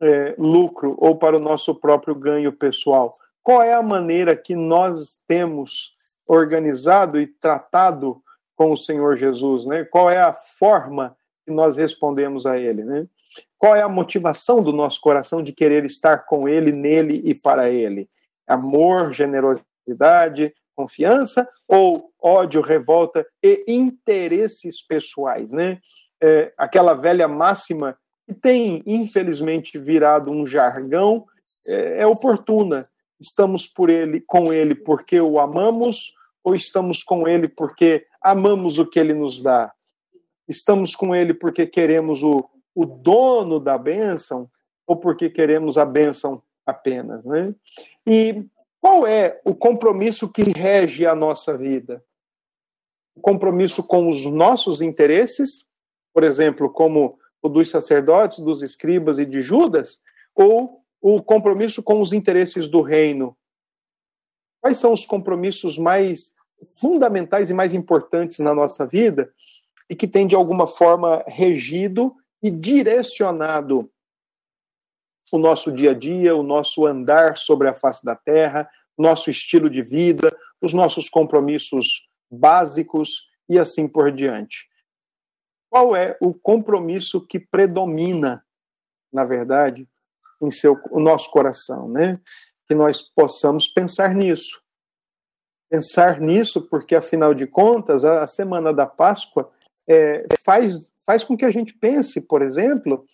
é, 0.00 0.34
lucro 0.38 0.96
ou 0.98 1.16
para 1.16 1.36
o 1.36 1.40
nosso 1.40 1.74
próprio 1.74 2.14
ganho 2.14 2.52
pessoal? 2.52 3.14
qual 3.48 3.62
é 3.62 3.72
a 3.72 3.82
maneira 3.82 4.36
que 4.36 4.54
nós 4.54 5.24
temos 5.26 5.96
organizado 6.26 7.18
e 7.18 7.26
tratado 7.26 8.22
com 8.54 8.72
o 8.72 8.76
Senhor 8.76 9.16
Jesus, 9.16 9.64
né? 9.64 9.86
Qual 9.86 10.10
é 10.10 10.20
a 10.20 10.34
forma 10.34 11.16
nós 11.50 11.76
respondemos 11.76 12.46
a 12.46 12.58
Ele, 12.58 12.84
né? 12.84 13.06
Qual 13.56 13.74
é 13.74 13.82
a 13.82 13.88
motivação 13.88 14.62
do 14.62 14.72
nosso 14.72 15.00
coração 15.00 15.42
de 15.42 15.52
querer 15.52 15.84
estar 15.84 16.18
com 16.26 16.48
Ele, 16.48 16.72
nele 16.72 17.22
e 17.24 17.34
para 17.34 17.70
Ele? 17.70 18.08
Amor, 18.46 19.12
generosidade, 19.12 20.54
confiança 20.74 21.48
ou 21.66 22.10
ódio, 22.20 22.60
revolta 22.60 23.26
e 23.42 23.64
interesses 23.66 24.80
pessoais, 24.82 25.50
né? 25.50 25.78
É, 26.20 26.52
aquela 26.56 26.94
velha 26.94 27.28
máxima 27.28 27.96
que 28.26 28.34
tem 28.34 28.82
infelizmente 28.84 29.78
virado 29.78 30.30
um 30.30 30.46
jargão 30.46 31.24
é, 31.66 32.02
é 32.02 32.06
oportuna 32.06 32.84
Estamos 33.20 33.66
por 33.66 33.90
ele, 33.90 34.20
com 34.20 34.52
ele 34.52 34.74
porque 34.74 35.20
o 35.20 35.40
amamos 35.40 36.14
ou 36.44 36.54
estamos 36.54 37.02
com 37.02 37.26
ele 37.26 37.48
porque 37.48 38.06
amamos 38.22 38.78
o 38.78 38.86
que 38.86 38.98
ele 38.98 39.12
nos 39.12 39.42
dá? 39.42 39.72
Estamos 40.48 40.96
com 40.96 41.14
ele 41.14 41.34
porque 41.34 41.66
queremos 41.66 42.22
o, 42.22 42.48
o 42.74 42.86
dono 42.86 43.60
da 43.60 43.76
bênção 43.76 44.50
ou 44.86 44.96
porque 44.96 45.28
queremos 45.28 45.76
a 45.76 45.84
bênção 45.84 46.42
apenas, 46.64 47.26
né? 47.26 47.54
E 48.06 48.44
qual 48.80 49.06
é 49.06 49.40
o 49.44 49.54
compromisso 49.54 50.32
que 50.32 50.42
rege 50.42 51.06
a 51.06 51.14
nossa 51.14 51.56
vida? 51.56 52.02
O 53.14 53.20
compromisso 53.20 53.82
com 53.82 54.08
os 54.08 54.24
nossos 54.24 54.80
interesses, 54.80 55.68
por 56.14 56.24
exemplo, 56.24 56.70
como 56.70 57.18
o 57.42 57.48
dos 57.48 57.70
sacerdotes, 57.70 58.38
dos 58.38 58.62
escribas 58.62 59.18
e 59.18 59.26
de 59.26 59.42
Judas, 59.42 60.00
ou 60.34 60.82
o 61.00 61.22
compromisso 61.22 61.82
com 61.82 62.00
os 62.00 62.12
interesses 62.12 62.68
do 62.68 62.80
reino. 62.80 63.36
Quais 64.60 64.78
são 64.78 64.92
os 64.92 65.04
compromissos 65.04 65.78
mais 65.78 66.34
fundamentais 66.80 67.50
e 67.50 67.54
mais 67.54 67.74
importantes 67.74 68.38
na 68.38 68.54
nossa 68.54 68.86
vida 68.86 69.32
e 69.88 69.96
que 69.96 70.06
tem 70.06 70.26
de 70.26 70.34
alguma 70.34 70.66
forma 70.66 71.24
regido 71.26 72.14
e 72.42 72.50
direcionado 72.50 73.90
o 75.32 75.38
nosso 75.38 75.70
dia 75.70 75.90
a 75.90 75.94
dia, 75.94 76.34
o 76.34 76.42
nosso 76.42 76.86
andar 76.86 77.36
sobre 77.36 77.68
a 77.68 77.74
face 77.74 78.04
da 78.04 78.16
terra, 78.16 78.68
nosso 78.96 79.30
estilo 79.30 79.68
de 79.68 79.82
vida, 79.82 80.34
os 80.60 80.72
nossos 80.72 81.08
compromissos 81.08 82.08
básicos 82.30 83.28
e 83.48 83.58
assim 83.58 83.88
por 83.88 84.10
diante. 84.12 84.68
Qual 85.70 85.94
é 85.94 86.16
o 86.20 86.32
compromisso 86.32 87.20
que 87.26 87.38
predomina, 87.38 88.44
na 89.12 89.24
verdade, 89.24 89.86
em 90.40 90.50
seu, 90.50 90.78
o 90.90 91.00
nosso 91.00 91.30
coração, 91.30 91.88
né? 91.88 92.20
Que 92.66 92.74
nós 92.74 93.02
possamos 93.02 93.68
pensar 93.68 94.14
nisso. 94.14 94.60
Pensar 95.70 96.20
nisso, 96.20 96.62
porque 96.62 96.94
afinal 96.94 97.34
de 97.34 97.46
contas, 97.46 98.04
a, 98.04 98.26
semana 98.26 98.72
da 98.72 98.86
Páscoa 98.86 99.50
é, 99.88 100.26
faz, 100.44 100.90
faz 101.06 101.24
com 101.24 101.36
que 101.36 101.44
a 101.44 101.50
gente 101.50 101.72
pense, 101.72 102.26
por 102.26 102.42
exemplo, 102.42 103.04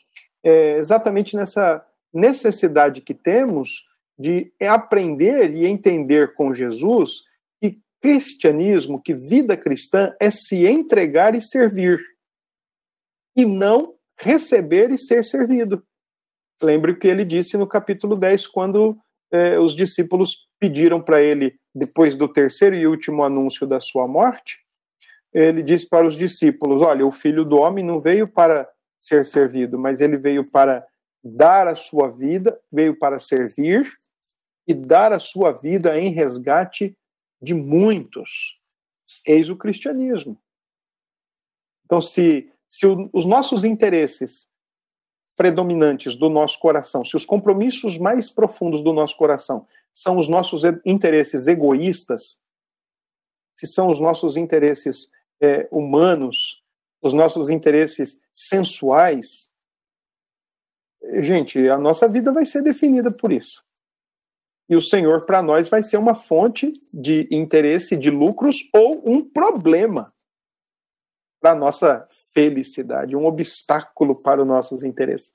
é, 0.42 0.76
exatamente 0.76 1.36
nessa 1.36 1.84
necessidade 2.12 3.00
que 3.00 3.14
temos 3.14 3.84
de 4.18 4.52
aprender 4.60 5.52
e 5.52 5.66
entender 5.66 6.34
com 6.34 6.54
Jesus 6.54 7.24
que 7.60 7.80
cristianismo, 8.00 9.02
que 9.02 9.14
vida 9.14 9.56
cristã 9.56 10.14
é 10.20 10.30
se 10.30 10.66
entregar 10.66 11.34
e 11.34 11.40
servir, 11.40 12.00
e 13.36 13.44
não 13.44 13.94
receber 14.18 14.90
e 14.90 14.98
ser 14.98 15.24
servido. 15.24 15.82
Lembre 16.62 16.92
o 16.92 16.98
que 16.98 17.08
ele 17.08 17.24
disse 17.24 17.56
no 17.56 17.66
capítulo 17.66 18.16
10, 18.16 18.46
quando 18.46 18.96
eh, 19.32 19.58
os 19.58 19.74
discípulos 19.74 20.48
pediram 20.60 21.02
para 21.02 21.20
ele, 21.20 21.56
depois 21.74 22.14
do 22.14 22.28
terceiro 22.28 22.76
e 22.76 22.86
último 22.86 23.24
anúncio 23.24 23.66
da 23.66 23.80
sua 23.80 24.06
morte, 24.06 24.63
ele 25.34 25.62
disse 25.62 25.88
para 25.88 26.06
os 26.06 26.16
discípulos: 26.16 26.80
Olha, 26.80 27.04
o 27.04 27.10
filho 27.10 27.44
do 27.44 27.56
homem 27.56 27.84
não 27.84 28.00
veio 28.00 28.28
para 28.28 28.70
ser 29.00 29.26
servido, 29.26 29.78
mas 29.78 30.00
ele 30.00 30.16
veio 30.16 30.48
para 30.48 30.86
dar 31.22 31.66
a 31.66 31.74
sua 31.74 32.08
vida, 32.08 32.58
veio 32.70 32.96
para 32.96 33.18
servir 33.18 33.92
e 34.66 34.72
dar 34.72 35.12
a 35.12 35.18
sua 35.18 35.52
vida 35.52 35.98
em 35.98 36.10
resgate 36.10 36.96
de 37.42 37.52
muitos. 37.52 38.62
Eis 39.26 39.50
o 39.50 39.56
cristianismo. 39.56 40.38
Então, 41.84 42.00
se, 42.00 42.50
se 42.68 42.86
os 43.12 43.26
nossos 43.26 43.64
interesses 43.64 44.48
predominantes 45.36 46.16
do 46.16 46.30
nosso 46.30 46.58
coração, 46.58 47.04
se 47.04 47.16
os 47.16 47.26
compromissos 47.26 47.98
mais 47.98 48.30
profundos 48.30 48.82
do 48.82 48.92
nosso 48.92 49.16
coração 49.16 49.66
são 49.92 50.16
os 50.16 50.28
nossos 50.28 50.62
interesses 50.84 51.46
egoístas, 51.46 52.40
se 53.56 53.66
são 53.66 53.90
os 53.90 54.00
nossos 54.00 54.36
interesses 54.36 55.10
é, 55.40 55.68
humanos, 55.70 56.62
os 57.02 57.12
nossos 57.12 57.48
interesses 57.50 58.20
sensuais, 58.32 59.52
gente, 61.18 61.68
a 61.68 61.76
nossa 61.76 62.08
vida 62.08 62.32
vai 62.32 62.46
ser 62.46 62.62
definida 62.62 63.10
por 63.10 63.32
isso. 63.32 63.64
E 64.68 64.74
o 64.74 64.80
Senhor, 64.80 65.26
para 65.26 65.42
nós, 65.42 65.68
vai 65.68 65.82
ser 65.82 65.98
uma 65.98 66.14
fonte 66.14 66.72
de 66.92 67.28
interesse, 67.30 67.96
de 67.96 68.10
lucros 68.10 68.56
ou 68.74 69.02
um 69.06 69.22
problema 69.22 70.12
para 71.40 71.52
a 71.52 71.54
nossa 71.54 72.08
felicidade, 72.32 73.14
um 73.14 73.26
obstáculo 73.26 74.22
para 74.22 74.40
os 74.40 74.46
nossos 74.46 74.82
interesses. 74.82 75.34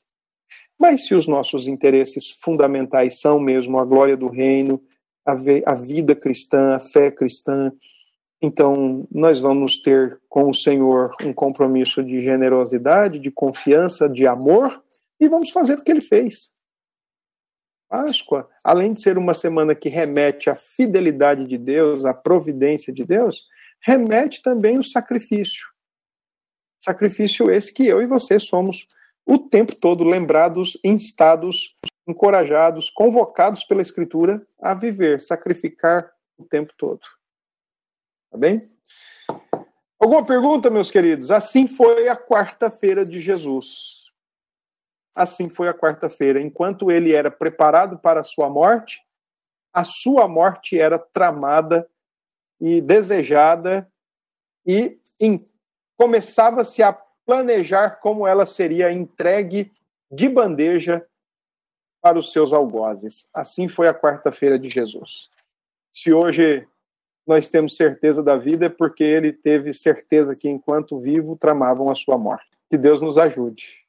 Mas 0.80 1.06
se 1.06 1.14
os 1.14 1.28
nossos 1.28 1.68
interesses 1.68 2.32
fundamentais 2.42 3.20
são 3.20 3.40
mesmo 3.40 3.80
a 3.80 3.86
glória 3.86 4.18
do 4.18 4.28
reino, 4.28 4.82
a, 5.24 5.36
a 5.68 5.76
vida 5.76 6.16
cristã, 6.16 6.76
a 6.76 6.80
fé 6.80 7.12
cristã, 7.12 7.72
então, 8.42 9.06
nós 9.12 9.40
vamos 9.40 9.82
ter 9.82 10.20
com 10.30 10.50
o 10.50 10.54
Senhor 10.54 11.14
um 11.22 11.34
compromisso 11.34 12.02
de 12.02 12.22
generosidade, 12.22 13.20
de 13.20 13.30
confiança, 13.30 14.08
de 14.08 14.26
amor, 14.26 14.82
e 15.20 15.28
vamos 15.28 15.50
fazer 15.50 15.74
o 15.74 15.84
que 15.84 15.92
ele 15.92 16.02
fez. 16.02 16.50
Páscoa, 17.90 18.50
além 18.64 18.94
de 18.94 19.02
ser 19.02 19.18
uma 19.18 19.34
semana 19.34 19.76
que 19.76 19.90
remete 19.90 20.50
à 20.50 20.56
fidelidade 20.56 21.46
de 21.46 21.58
Deus, 21.58 22.06
à 22.06 22.14
providência 22.14 22.94
de 22.94 23.04
Deus, 23.04 23.46
remete 23.82 24.42
também 24.42 24.78
o 24.78 24.84
sacrifício. 24.84 25.68
Sacrifício 26.80 27.52
esse 27.52 27.74
que 27.74 27.86
eu 27.86 28.02
e 28.02 28.08
você 28.08 28.40
somos 28.40 28.86
o 29.26 29.38
tempo 29.38 29.76
todo 29.76 30.04
lembrados, 30.04 30.80
instados, 30.84 31.76
encorajados, 32.08 32.90
convocados 32.90 33.66
pela 33.66 33.82
Escritura 33.82 34.42
a 34.62 34.74
viver, 34.74 35.20
sacrificar 35.20 36.10
o 36.38 36.46
tempo 36.46 36.74
todo. 36.78 37.02
Tá 38.32 38.38
bem? 38.38 38.72
Alguma 40.00 40.26
pergunta, 40.26 40.70
meus 40.70 40.92
queridos? 40.92 41.32
Assim 41.32 41.68
foi 41.68 42.08
a 42.08 42.16
quarta-feira 42.16 43.06
de 43.06 43.20
Jesus. 43.20 44.12
Assim 45.16 45.50
foi 45.50 45.68
a 45.68 45.74
quarta-feira. 45.74 46.40
Enquanto 46.40 46.92
ele 46.92 47.14
era 47.14 47.32
preparado 47.32 47.98
para 47.98 48.22
a 48.22 48.24
sua 48.24 48.50
morte, 48.50 49.02
a 49.74 49.84
sua 49.84 50.28
morte 50.28 50.80
era 50.80 50.98
tramada 50.98 51.90
e 52.62 52.82
desejada 52.82 53.92
e 54.66 55.00
começava-se 55.98 56.82
a 56.82 56.94
planejar 57.26 58.00
como 58.00 58.26
ela 58.26 58.46
seria 58.46 58.92
entregue 58.92 59.72
de 60.12 60.30
bandeja 60.30 61.06
para 62.02 62.18
os 62.18 62.32
seus 62.32 62.54
algozes. 62.54 63.30
Assim 63.34 63.68
foi 63.68 63.88
a 63.88 63.94
quarta-feira 63.94 64.58
de 64.58 64.70
Jesus. 64.70 65.28
Se 65.94 66.14
hoje 66.14 66.68
nós 67.30 67.48
temos 67.48 67.78
certeza 67.78 68.24
da 68.24 68.36
vida 68.36 68.66
é 68.66 68.70
porque 68.70 69.04
ele 69.04 69.32
teve 69.32 69.72
certeza 69.72 70.36
que, 70.36 70.50
enquanto 70.50 71.00
vivo, 71.00 71.38
tramavam 71.40 71.92
a 71.92 71.94
sua 71.96 72.18
morte. 72.18 72.48
Que 72.68 72.76
Deus 72.76 73.00
nos 73.00 73.20
ajude. 73.20 73.86